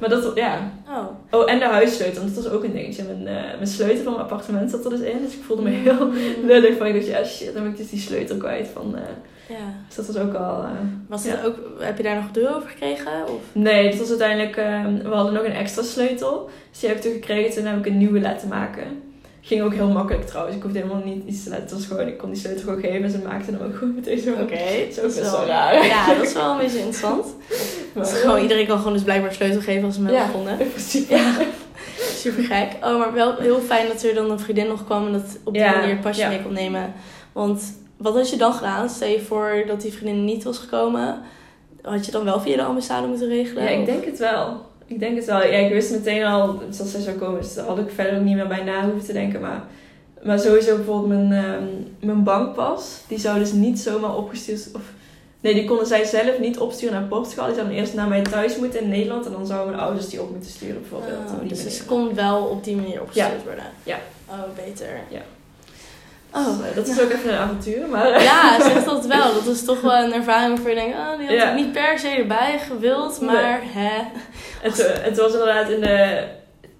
[0.00, 0.72] Maar dat, ja.
[0.88, 1.40] Oh.
[1.40, 3.02] Oh, en de huissleutel, want dat was ook een dingetje.
[3.02, 5.70] Mijn, eh, mijn sleutel van mijn appartement zat er dus in, dus ik voelde me
[5.70, 6.10] heel
[6.50, 6.86] lullig van.
[6.86, 8.96] Ik dacht, ja shit, dan ben ik dus die sleutel kwijt van...
[9.48, 9.56] Ja.
[9.86, 10.62] dus dat was ook al...
[10.62, 10.68] eh,
[11.08, 11.44] Was het Ja.
[11.44, 13.12] ook, heb je daar nog deur over gekregen?
[13.28, 13.40] Of?
[13.52, 14.56] Nee, dat was uiteindelijk...
[14.56, 16.50] eh, we hadden nog een extra sleutel.
[16.70, 17.54] Dus die heb ik toen gekregen.
[17.54, 19.02] Toen heb ik een nieuwe laten maken.
[19.40, 20.56] Ging ook heel makkelijk trouwens.
[20.56, 21.64] Ik hoefde helemaal niet iets te laten.
[21.64, 22.06] Het was gewoon...
[22.08, 23.02] Ik kon die sleutel gewoon geven.
[23.04, 24.30] En ze maakten hem ook gewoon meteen zo.
[24.32, 24.44] Oké.
[24.44, 25.86] Dat is ook best wel raar.
[25.86, 27.26] Ja, dat is wel een beetje interessant.
[27.94, 30.30] Maar, gewoon, iedereen kan gewoon dus blijkbaar sleutel geven als ze hem hebben Ja.
[30.32, 30.56] gevonden.
[30.74, 31.14] principe.
[31.14, 31.32] Ja,
[31.98, 32.68] super gek.
[32.82, 35.52] Oh, maar wel heel fijn dat er dan een vriendin nog kwam en dat op
[35.52, 36.92] die Ja, manier pasje mee kon nemen.
[37.32, 37.62] Want
[38.04, 38.88] wat had je dan gedaan?
[38.88, 41.22] Stel je voor dat die vriendin niet was gekomen.
[41.82, 43.62] Had je dan wel via de ambassade moeten regelen?
[43.62, 44.60] Ja, ik denk het wel.
[44.86, 45.38] Ik denk het wel.
[45.38, 47.40] Ja, ik wist meteen al dat zij zou komen.
[47.40, 49.40] Dus daar had ik verder ook niet meer bij na hoeven te denken.
[49.40, 49.62] Maar,
[50.22, 51.64] maar sowieso bijvoorbeeld mijn, ehm,
[52.00, 53.00] mijn bankpas.
[53.08, 54.68] Die zou dus niet zomaar opgestuurd...
[54.74, 54.82] Of,
[55.40, 57.46] nee, die konden zij zelf niet opsturen naar Portugal.
[57.46, 59.26] Die zouden eerst naar mij thuis moeten in Nederland.
[59.26, 61.30] En dan zouden mijn ouders die op moeten sturen bijvoorbeeld.
[61.42, 63.64] Oh, dus het kon wel op die manier opgestuurd worden?
[63.82, 63.98] Ja.
[64.28, 65.00] Oh, beter.
[65.08, 65.22] Ja.
[66.34, 67.88] Oh, Dus, eh, dat is ook even een avontuur.
[67.88, 69.32] Maar Ja, zeg dat wel.
[69.34, 71.50] Dat is toch wel een ervaring waarvoor je denkt, oh, die had Ja.
[71.50, 74.02] ik niet per se erbij gewild, maar hè.
[74.60, 76.24] Het, het was inderdaad in de,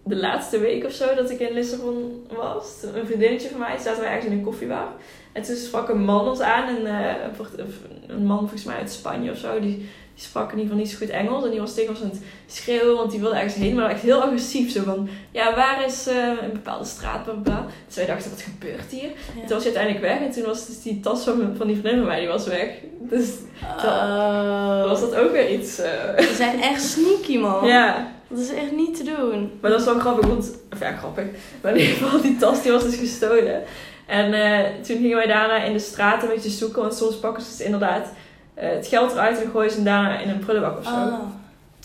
[0.05, 2.67] de laatste week of zo dat ik in Lissabon was.
[2.95, 4.89] Een vriendinnetje van mij zaten we ergens in een koffiebar.
[5.33, 6.69] En toen sprak een man ons aan.
[6.77, 7.15] En, eh,
[7.59, 7.75] een
[8.07, 9.61] een man volgens mij uit Spanje of zo.
[9.61, 11.45] Die, die sprak in ieder geval niet zo goed Engels.
[11.45, 12.97] En die was tegen ons aan het schreeuwen.
[12.97, 13.75] Want die wilde ergens heen.
[13.75, 14.73] Maar echt heel agressief.
[14.73, 17.43] Zo van, ja waar is eh, een bepaalde straat?
[17.43, 17.67] Bla.
[17.87, 19.09] Dus wij dachten, wat gebeurt hier?
[19.11, 20.19] En toen was hij uiteindelijk weg.
[20.19, 22.69] En toen was dus die tas van, van die vriendin van mij, die was weg.
[23.01, 23.29] Dus
[23.85, 24.85] Oh.
[24.89, 25.79] was dat ook weer iets...
[25.79, 27.67] eh, Ze zijn echt sneaky, man.
[27.67, 28.13] ja.
[28.29, 29.51] Dat is echt niet te doen.
[29.61, 30.55] Maar dat is wel grappig, want...
[30.73, 31.25] Of ja, grappig.
[31.63, 33.63] Maar in ieder geval, die tas die was dus gestolen.
[34.07, 36.83] En eh, toen gingen wij daarna in de straat een beetje zoeken.
[36.83, 38.09] Want soms pakken ze inderdaad
[38.55, 40.91] eh, het geld eruit en gooien ze hem daarna in een prullenbak of zo.
[40.91, 41.19] Oh.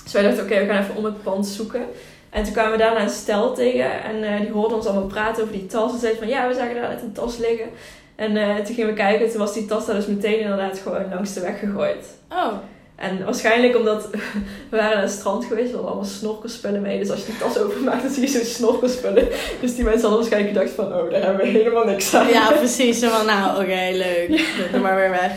[0.03, 1.82] Dus wij dachten, oké, we gaan even om het pand zoeken.
[2.29, 4.03] En toen kwamen we daarna een stel tegen.
[4.03, 5.91] En eh, die hoorden ons allemaal praten over die tas.
[5.91, 7.69] En zeiden van, ja, we zagen daar net een tas liggen.
[8.15, 9.25] En eh, toen gingen we kijken.
[9.25, 12.05] En toen was die tas daar dus meteen inderdaad gewoon langs de weg gegooid.
[12.29, 12.53] Oh.
[12.95, 14.10] En waarschijnlijk omdat
[14.69, 16.99] we waren naar het strand geweest, we hadden allemaal snorkelspullen mee.
[16.99, 19.27] Dus als je die tas openmaakt, dan zie je zo'n snorkelspullen.
[19.62, 22.27] Dus die mensen hadden waarschijnlijk gedacht van, oh, daar hebben we helemaal niks aan.
[22.27, 23.03] Ja, precies.
[23.03, 24.41] Van, nou, oké, leuk.
[24.71, 25.32] Doe maar weer weg.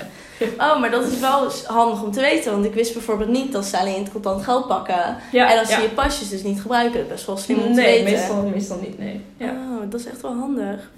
[0.58, 2.52] Oh, maar dat is wel handig om te weten.
[2.52, 5.16] Want ik wist bijvoorbeeld niet dat ze alleen het contant geld pakken.
[5.32, 5.76] Ja, en als ja.
[5.76, 7.08] ze je pasjes dus niet gebruiken.
[7.08, 8.18] Best wel slim om te Nee, weten.
[8.20, 9.20] meestal, meestal niet, nee.
[9.36, 9.50] Ja.
[9.50, 10.90] Oh, dat is echt wel handig.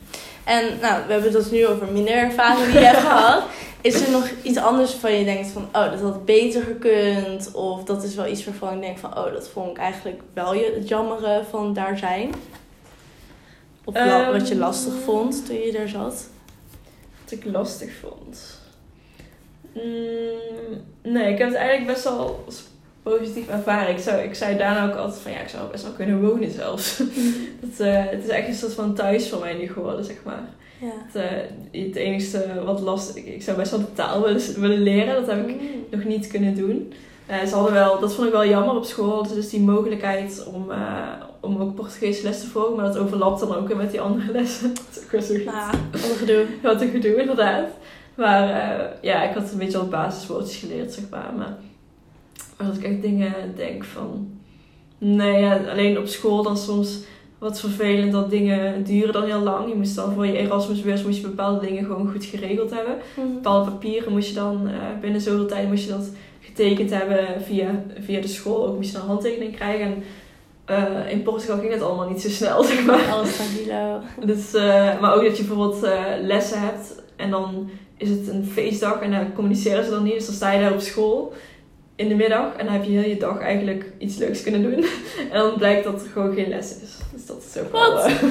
[0.45, 3.43] En nou, we hebben het dus nu over minder ervaring die je hebt gehad.
[3.81, 7.51] Is er nog iets anders waarvan je denkt van, oh, dat had beter gekund?
[7.53, 10.55] Of dat is wel iets waarvan ik denk van, oh, dat vond ik eigenlijk wel
[10.55, 12.35] het jammere van daar zijn?
[13.85, 13.95] Of
[14.33, 14.59] wat je Ehm.
[14.63, 16.27] lastig vond toen je daar zat?
[17.25, 18.61] Wat ik lastig vond.
[19.75, 22.45] Mm, nee, ik heb het eigenlijk best wel
[23.03, 23.95] positief ervaren.
[23.95, 26.51] Ik, zou, ik zei daarna ook altijd van ja, ik zou best wel kunnen wonen
[26.51, 26.99] zelfs.
[27.61, 30.43] dat, eh, het is echt een soort van thuis voor mij nu geworden, zeg maar.
[30.81, 30.87] Ja.
[31.07, 34.83] Het, eh, het enige wat lastig, ik, ik zou best wel de taal willen, willen
[34.83, 35.15] leren.
[35.15, 35.69] Dat heb ik Mm.
[35.91, 36.93] nog niet kunnen doen.
[37.27, 39.23] Eh, ze hadden wel, dat vond ik wel jammer op school.
[39.35, 40.67] Dus die mogelijkheid om,
[41.41, 42.77] om ook Portugees les te volgen.
[42.77, 44.75] Maar dat overlapt dan ook weer met die andere lessen.
[44.75, 45.45] dat is ook weer zo goed.
[45.45, 46.45] Nou, wat een gedoe.
[46.63, 47.67] Wat een gedoe, inderdaad.
[48.17, 51.33] Maar eh, ja, ik had een beetje wat basiswoordjes geleerd, zeg maar.
[51.37, 51.57] Maar
[52.69, 54.29] als ik echt dingen denk van...
[54.99, 56.99] Nee, ja, alleen op school dan soms
[57.45, 59.69] wat vervelend dat dingen duren dan heel lang.
[59.69, 62.97] Je moest dan voor je Erasmusbeurs moest je bepaalde dingen gewoon goed geregeld hebben.
[63.17, 63.35] Mm.
[63.35, 66.11] Bepaalde papieren moest je dan eh, binnen zoveel tijd moest je dat
[66.41, 68.67] getekend hebben via, via de school.
[68.67, 69.87] Ook moest je een handtekening krijgen.
[69.87, 70.03] En
[70.65, 73.11] eh, in Portugal ging het allemaal niet zo snel, zeg maar.
[73.13, 74.01] Alles stabilo.
[74.25, 75.89] Dus, eh, maar ook dat je bijvoorbeeld
[76.23, 80.15] lessen hebt en dan is het een feestdag en dan communiceren ze dan niet.
[80.15, 81.33] Dus dan sta je daar op school
[81.97, 84.85] in de middag en dan heb je heel je dag eigenlijk iets leuks kunnen doen.
[85.33, 86.91] en dan blijkt dat er gewoon geen les is.
[87.13, 87.99] Dus dat is ook wel...
[88.05, 88.13] Eh,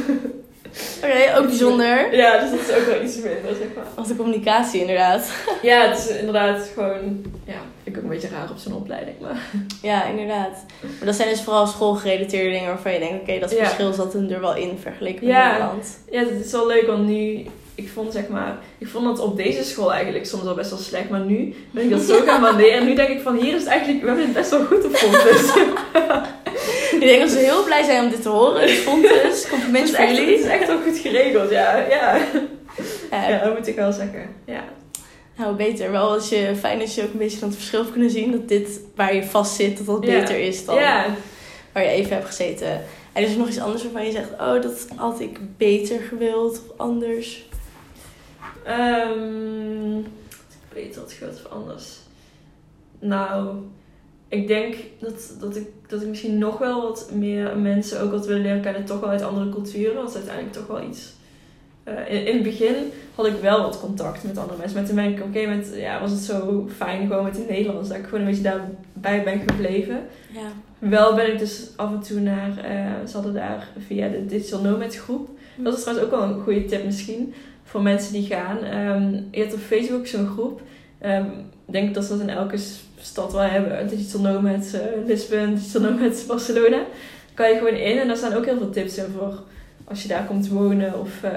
[1.03, 2.07] Oké, ook bijzonder.
[2.23, 3.85] ja, dus dat is ook wel iets minder, zeg maar.
[3.95, 5.31] Wat de communicatie inderdaad.
[5.61, 7.25] Ja, het is inderdaad gewoon...
[7.45, 7.53] Ja,
[7.83, 9.37] vind ik ook een beetje raar op zo'n opleiding, maar...
[9.81, 10.65] Ja, inderdaad.
[10.81, 13.57] Maar dat zijn dus vooral schoolgerelateerde dingen waarvan je denkt, oké, dat Ja.
[13.63, 15.51] verschil zat er wel in vergeleken met Ja.
[15.51, 15.99] Nederland.
[16.11, 17.45] Ja, het is wel leuk, want nu...
[17.75, 18.57] Ik vond zeg maar...
[18.77, 21.09] Ik vond dat op deze school eigenlijk soms al best wel slecht.
[21.09, 22.73] Maar nu ben ik dat zo gaan waarderen.
[22.73, 24.01] En nu denk ik van, hier is het eigenlijk...
[24.01, 25.53] We hebben het best wel goed op Fontes.
[26.93, 28.67] Ik denk dat ze heel blij zijn om dit te horen.
[28.67, 30.39] Dus Fontes, Het compliments is voor echt, het jullie.
[30.39, 31.77] is echt wel goed geregeld, ja.
[31.77, 32.17] Ja.
[33.11, 34.29] Ja, ja, dat moet ik wel zeggen.
[34.45, 34.63] Ja.
[35.37, 35.91] Nou, beter.
[35.91, 38.31] Wel als je, fijn als je ook een beetje dan het verschil kunnen zien.
[38.31, 40.75] Dat dit waar je vast zit, dat dat beter is dan
[41.73, 42.81] waar je even hebt gezeten.
[43.13, 46.51] En is er nog iets anders waarvan je zegt, oh, dat had ik beter gewild
[46.51, 47.45] of anders?
[48.65, 51.97] Ehm, ik weet wat gebeurt of anders.
[52.99, 53.55] Nou,
[54.27, 58.25] ik denk dat, dat, ik, dat ik misschien nog wel wat meer mensen ook wat
[58.27, 59.95] wil leren kennen, toch wel uit andere culturen.
[59.95, 61.11] Dat is uiteindelijk toch wel iets.
[61.83, 62.75] eh, in, in het begin
[63.15, 64.77] had ik wel wat contact met andere mensen.
[64.77, 67.89] Maar toen ben ik gegeven moment, ja, was het zo fijn gewoon met het Nederlands.
[67.89, 70.05] Dat ik gewoon een beetje daarbij ben gebleven.
[70.31, 70.51] Ja.
[70.79, 74.61] Wel ben ik dus af en toe naar, eh, ze hadden daar via de Digital
[74.61, 75.29] Nomad groep.
[75.57, 77.33] Dat is trouwens ook wel een goede tip misschien
[77.63, 78.63] voor mensen die gaan.
[78.63, 80.61] Ehm, je hebt op Facebook zo'n groep.
[80.99, 81.25] Ehm,
[81.65, 82.57] ik denk dat ze dat in elke
[82.99, 83.87] stad wel hebben.
[83.87, 86.81] Digital Nomads uh, Lisbon, Digital Nomads Barcelona.
[87.33, 89.39] Kan je gewoon in en daar staan ook heel veel tips in voor
[89.83, 90.99] als je daar komt wonen.
[90.99, 91.31] Of, eh,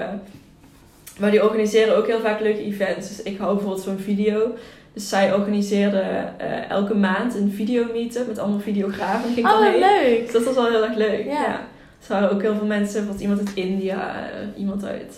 [1.19, 3.07] maar die organiseren ook heel vaak leuke events.
[3.07, 4.55] Dus ik hou bijvoorbeeld van video.
[4.93, 9.33] Dus zij organiseerden eh, elke maand een videomeetup met allemaal videografen.
[9.33, 10.23] Ging Oh, leuk.
[10.23, 11.25] Dus dat was wel heel erg leuk.
[11.25, 11.31] Ja.
[11.31, 11.59] Ja.
[12.07, 15.15] Er waren ook heel veel mensen, bijvoorbeeld iemand uit India, eh, iemand uit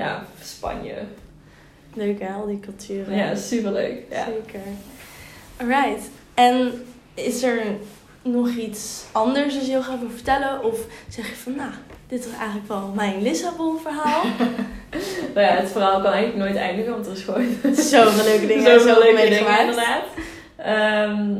[0.00, 0.94] ja, Spanje.
[1.94, 3.16] Leuk hè, al die culturen.
[3.16, 4.02] Ja, superleuk.
[4.10, 4.24] Ja.
[4.24, 4.60] Zeker.
[5.56, 6.10] Alright.
[6.34, 6.72] En
[7.14, 7.62] is er
[8.22, 10.64] nog iets anders dat je heel graag wil vertellen?
[10.64, 10.78] Of
[11.08, 11.70] zeg je van, nou,
[12.08, 14.22] dit is eigenlijk wel mijn Lissabon verhaal.
[15.34, 18.62] Nou ja, het verhaal kan eigenlijk nooit eindigen, want er is gewoon Zoveel leuke dingen.
[18.64, 19.60] zoveel zoveel leuke dingen meegemaakt.
[19.60, 20.04] inderdaad.
[20.56, 21.36] Ehm,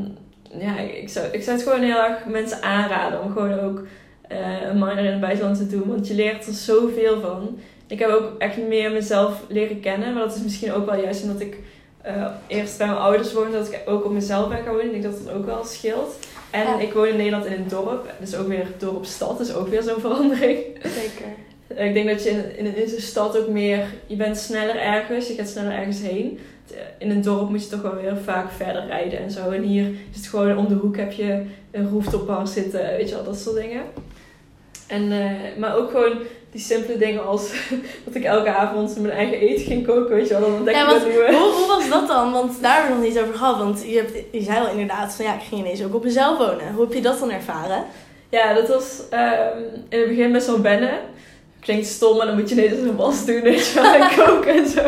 [0.60, 3.82] ja, ik zou, ik zou het gewoon heel erg mensen aanraden om gewoon ook
[4.28, 5.88] eh, een minor in het buitenland te doen.
[5.88, 7.58] Want je leert er zoveel van.
[7.90, 10.14] Ik heb ook echt meer mezelf leren kennen.
[10.14, 11.56] Maar dat is misschien ook wel juist omdat ik
[12.02, 13.52] eh, eerst bij mijn ouders woonde.
[13.58, 14.94] Dat ik ook op mezelf ben gaan wonen.
[14.94, 16.18] Ik denk dat dat ook wel scheelt.
[16.50, 16.78] En Ja.
[16.78, 18.12] ik woon in Nederland in een dorp.
[18.20, 19.38] Dus ook weer dorp-stad.
[19.38, 20.58] Dus ook weer zo'n verandering.
[20.82, 21.26] Zeker.
[21.86, 23.84] Ik denk dat je in, in, in zo'n stad ook meer...
[24.06, 25.28] Je bent sneller ergens.
[25.28, 26.38] Je gaat sneller ergens heen.
[26.98, 29.50] In een dorp moet je toch wel weer vaak verder rijden en zo.
[29.50, 32.80] En hier is het gewoon om de hoek heb je een rooftop bar zitten.
[32.80, 33.82] Weet je wel, dat soort dingen.
[34.86, 36.12] En, eh, maar ook gewoon
[36.52, 37.50] die simpele dingen als
[38.04, 40.14] dat ik elke avond mijn eigen eten ging koken.
[40.14, 41.26] Weet je wel, dan ontdek Ja, want nieuwe.
[41.34, 42.32] hoe, hoe was dat dan?
[42.32, 43.58] Want daar hebben we nog niet over gehad.
[43.58, 46.38] Want je, hebt, je zei wel inderdaad van ja, ik ging ineens ook op mezelf
[46.38, 46.72] wonen.
[46.74, 47.84] Hoe heb je dat dan ervaren?
[48.28, 50.98] Ja, dat was ehm, in het begin best wel wennen.
[51.60, 54.54] Klinkt stom, maar dan moet je ineens een was doen, weet je wel, en koken
[54.54, 54.80] en zo.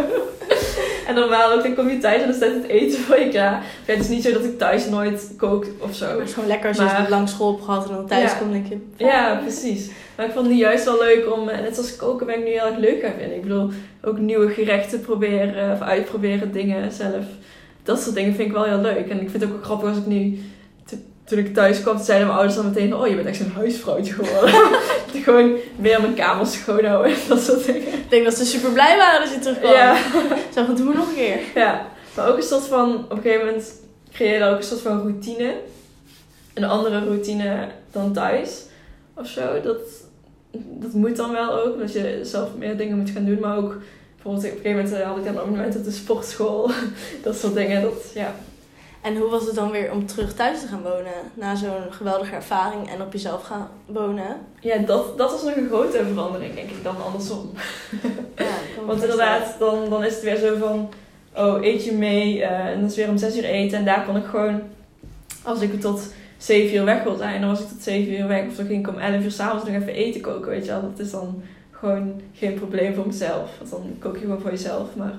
[1.06, 3.64] En normaal ook, dan kom je thuis en dan staat het eten voor je klaar.
[3.86, 6.06] Ja, het is niet zo dat ik thuis nooit kook of zo.
[6.06, 8.30] Maar het is gewoon lekker als je Maar- lang school hebt gehad en dan thuis
[8.30, 8.38] Ja.
[8.38, 9.04] komt en denk je...
[9.04, 9.90] Ja, precies.
[10.16, 12.44] Maar ik vond het nu juist wel leuk om, eh, net zoals koken ben ik
[12.44, 13.36] nu heel erg leuk gaan vinden.
[13.36, 13.70] Ik bedoel,
[14.02, 17.24] ook nieuwe gerechten proberen of uitproberen, dingen zelf.
[17.82, 19.08] Dat soort dingen vind ik wel heel leuk.
[19.08, 20.38] En ik vind het ook grappig als ik nu,
[21.32, 24.12] toen ik thuis kwam, zeiden mijn ouders dan meteen, oh je bent echt zo'n huisvrouwtje
[24.12, 24.54] geworden.
[25.24, 27.82] gewoon weer mijn kamer schoon houden en dat soort dingen.
[27.82, 29.72] Ik denk dat ze super blij waren dat je terugkwam.
[29.72, 29.96] Ja.
[30.54, 31.38] Zo van, doe maar nog een keer.
[31.54, 33.72] ja, maar ook een soort van, op een gegeven moment
[34.12, 35.54] creëer je ook een soort van routine.
[36.54, 38.62] Een andere routine dan thuis
[39.14, 39.60] of zo.
[39.60, 39.80] Dat,
[40.52, 43.40] dat moet dan wel ook, dat je zelf meer dingen moet gaan doen.
[43.40, 43.76] Maar ook,
[44.14, 46.70] bijvoorbeeld op een gegeven moment eh, had ik dan een abonnement op de sportschool.
[47.22, 48.34] dat soort dingen, dat, ja.
[49.02, 51.12] En hoe was het dan weer om terug thuis te gaan wonen?
[51.34, 54.36] Na zo'n geweldige ervaring en op jezelf gaan wonen?
[54.60, 57.50] Ja, dat, dat was nog een grote verandering, denk ik, dan andersom.
[58.36, 58.54] Ja,
[58.86, 60.90] Want inderdaad, dan, dan is het weer zo van...
[61.36, 62.42] Oh, eet je mee?
[62.42, 63.78] eh, en dat is weer om zes uur eten.
[63.78, 64.62] En daar kon ik gewoon...
[65.42, 68.46] Als ik tot zeven uur weg wil zijn, dan was ik tot zeven uur weg.
[68.46, 70.80] Of dan ging ik om elf uur s'avonds nog even eten koken, weet je wel.
[70.80, 73.50] Dat is dan gewoon geen probleem voor mezelf.
[73.58, 74.96] Want dan kook je gewoon voor jezelf.
[74.96, 75.14] Maar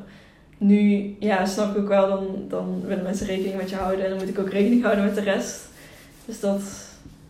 [0.66, 4.04] nu, ja, snap ik ook wel, dan, dan willen mensen rekening met je houden.
[4.04, 5.60] En dan moet ik ook rekening houden met de rest.
[6.26, 6.62] Dus dat,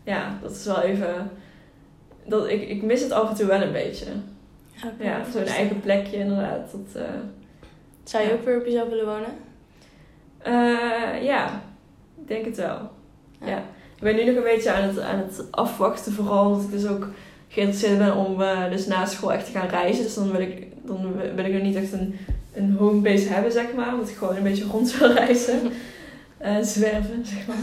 [0.03, 1.29] ja, dat is wel even...
[2.25, 4.05] Dat, ik, ik mis het af en toe wel een beetje.
[4.99, 6.71] Ja, zo'n eigen plekje inderdaad.
[6.71, 7.09] Dat, eh,
[8.03, 8.35] Zou je Ja.
[8.35, 9.33] ook weer op jezelf willen wonen?
[10.37, 11.61] eh, ja,
[12.21, 12.89] ik denk het wel.
[13.39, 13.47] Ja.
[13.47, 13.57] Ja.
[13.95, 16.87] Ik ben nu nog een beetje aan het, aan het afwachten, vooral omdat ik dus
[16.87, 17.07] ook
[17.47, 20.03] geïnteresseerd ben om eh, dus na school echt te gaan reizen.
[20.03, 22.15] Dus dan wil ik, dan wil ik nog niet echt een,
[22.53, 23.93] een homebase hebben, zeg maar.
[23.93, 25.59] Omdat ik gewoon een beetje rond wil reizen.
[26.37, 27.57] Eh, zwerven, zeg maar.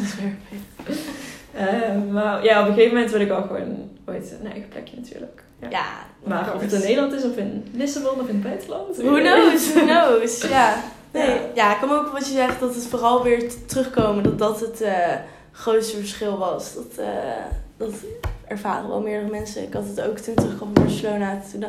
[1.53, 4.97] Eh, maar ja, op een gegeven moment wil ik wel gewoon ooit een eigen plekje
[4.97, 5.43] natuurlijk.
[5.61, 5.69] Ja.
[5.71, 5.85] Ja,
[6.25, 8.97] Maar of het in Nederland is of in Lissabon of in het buitenland.
[8.97, 10.49] Who knows, who knows.
[10.49, 10.77] Ja.
[11.13, 11.37] Nee, Ja.
[11.55, 11.73] ja.
[11.73, 15.15] ik kan ook wat je zegt, dat het vooral weer terugkomen, dat dat het eh,
[15.53, 16.75] grootste verschil was.
[16.75, 17.07] Dat,
[17.77, 17.93] dat
[18.49, 19.63] ervaren wel meerdere mensen.
[19.63, 21.41] Ik had het ook toen terugkwam van Barcelona.
[21.53, 21.65] Toen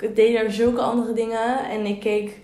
[0.00, 2.40] ik deed daar zulke andere dingen en ik keek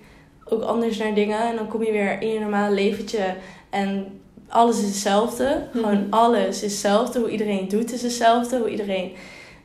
[0.55, 1.39] ook anders naar dingen.
[1.41, 3.35] En dan kom je weer in je normale leventje
[3.71, 5.63] en alles is hetzelfde.
[5.73, 6.07] Gewoon Mhm.
[6.11, 7.19] alles is hetzelfde.
[7.19, 8.59] Hoe iedereen doet is hetzelfde.
[8.59, 9.13] Hoe iedereen,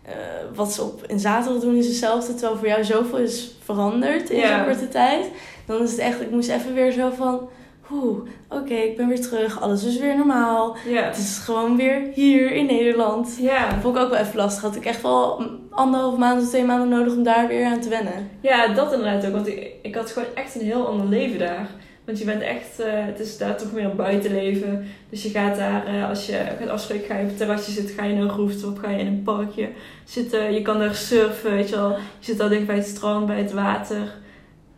[0.05, 0.13] eh,
[0.55, 2.33] wat ze op in zaterdag doen is hetzelfde.
[2.33, 5.25] Terwijl voor jou zoveel is veranderd in zo'n korte tijd.
[5.65, 7.49] Dan is het echt, ik moest even weer zo van,
[7.91, 8.19] oeh,
[8.49, 9.61] oké, ik ben weer terug.
[9.61, 10.75] Alles is weer normaal.
[11.05, 13.37] Het is gewoon weer hier in Nederland.
[13.39, 13.69] Ja.
[13.69, 14.61] Dat vond ik ook wel even lastig.
[14.63, 15.43] Had ik echt wel
[15.79, 18.29] anderhalf maand of twee maanden nodig om daar weer aan te wennen.
[18.41, 19.31] ja, dat inderdaad ook.
[19.33, 21.67] Want ik, ik had gewoon echt een heel ander leven daar.
[22.05, 24.87] Want je bent echt, eh, het is daar toch meer een buitenleven.
[25.09, 27.95] Dus je gaat daar, eh, als je gaat afspreken, ga je op het terrasje zitten,
[27.95, 29.67] ga je naar een rooftop, ga je in een parkje
[30.03, 30.53] zitten.
[30.53, 31.89] Je kan daar surfen, weet je wel.
[31.91, 34.13] Je zit daar dicht bij het strand, bij het water.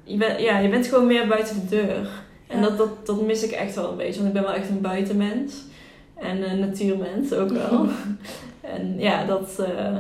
[0.04, 2.08] Je bent, ja, je bent gewoon meer buiten de deur.
[2.48, 2.62] En Ja.
[2.62, 4.22] dat, dat, dat mis ik echt wel een beetje.
[4.22, 5.54] Want ik ben wel echt een buitenmens.
[6.18, 7.86] En een natuurmens ook wel.
[8.76, 9.96] en ja, dat, eh,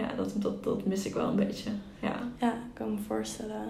[0.00, 1.70] ja dat, dat, dat mis ik wel een beetje.
[2.00, 2.16] Ja.
[2.38, 3.68] Ja, ik kan me voorstellen.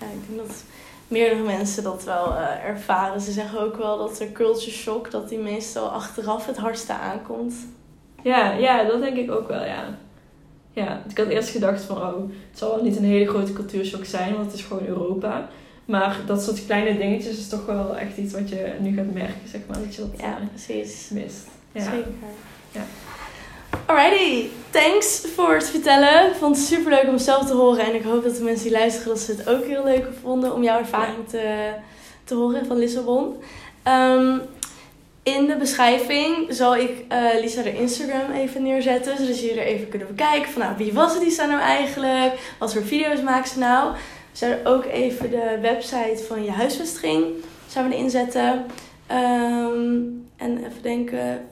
[0.00, 0.62] Ja, ik denk dat
[1.08, 3.20] meerdere mensen dat wel eh, ervaren.
[3.20, 7.54] Ze zeggen ook wel dat er culture shock, dat die meestal achteraf het hardste aankomt.
[8.22, 9.98] Ja, ja, dat denk ik ook wel, ja.
[10.72, 14.04] Ja, ik had eerst gedacht van, oh, het zal wel niet een hele grote cultuurshock
[14.04, 15.48] zijn, want het is gewoon Europa.
[15.84, 19.48] Maar dat soort kleine dingetjes is toch wel echt iets wat je nu gaat merken,
[19.48, 21.08] zeg maar, dat je dat Ja, eh, precies.
[21.12, 21.46] mist.
[21.72, 21.82] Ja.
[21.82, 22.12] Zeker.
[22.72, 22.82] Ja.
[23.88, 26.26] Alrighty, thanks voor het vertellen.
[26.26, 27.84] Ik vond het super leuk om zelf te horen.
[27.84, 30.54] En ik hoop dat de mensen die luisteren dat ze het ook heel leuk vonden
[30.54, 31.72] om jouw ervaring te,
[32.24, 33.36] te horen van Lissabon.
[33.82, 34.38] Ehm,
[35.22, 39.16] in de beschrijving zal ik eh, Lisa haar Instagram even neerzetten.
[39.16, 42.54] Zodat jullie er even kunnen bekijken van nou, wie was het Lisa nou eigenlijk?
[42.58, 43.92] Wat voor video's maakt ze nou?
[44.30, 47.24] We zouden ook even de website van je huisvesting
[47.66, 48.66] zouden we erin zetten.
[49.06, 50.00] Ehm,
[50.36, 51.48] en even denken,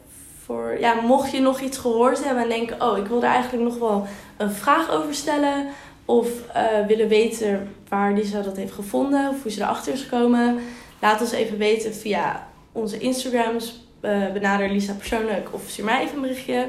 [0.47, 3.63] voor, ja, mocht je nog iets gehoord hebben en denken, oh, ik wil er eigenlijk
[3.65, 5.67] nog wel een vraag over stellen.
[6.05, 10.59] Of eh, willen weten waar Lisa dat heeft gevonden of hoe ze erachter is gekomen.
[11.01, 13.85] Laat ons even weten via onze Instagrams.
[14.01, 16.67] eh benader Lisa persoonlijk of stuur mij even een berichtje.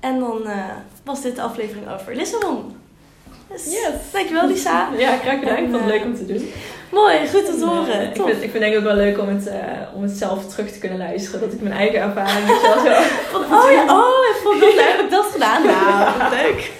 [0.00, 0.64] En dan eh,
[1.04, 2.76] was dit de aflevering over Lissabon.
[3.48, 3.92] Dus, Yes.
[4.12, 4.88] Dankjewel Lisa.
[4.98, 5.56] Ja, graag gedaan.
[5.56, 6.50] Ik vond het leuk om te doen.
[6.92, 8.02] Mooi, goed te En, horen.
[8.02, 9.56] ik, vind, ik vind ik ook wel leuk om het, eh,
[9.94, 11.40] om het zelf terug te kunnen luisteren.
[11.40, 12.54] Dat ik mijn eigen ervaring zo
[13.38, 14.84] oh ja, oh, ik vond dat leuk.
[14.96, 15.62] Heb ik dat gedaan?
[15.66, 16.70] Nou, wat leuk.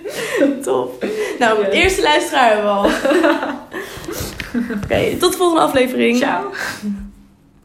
[0.64, 1.04] Top.
[1.38, 2.90] Nou, eerste luisteraar hebben we al.
[4.84, 6.16] Oké, tot de volgende aflevering.
[6.16, 6.50] Ciao.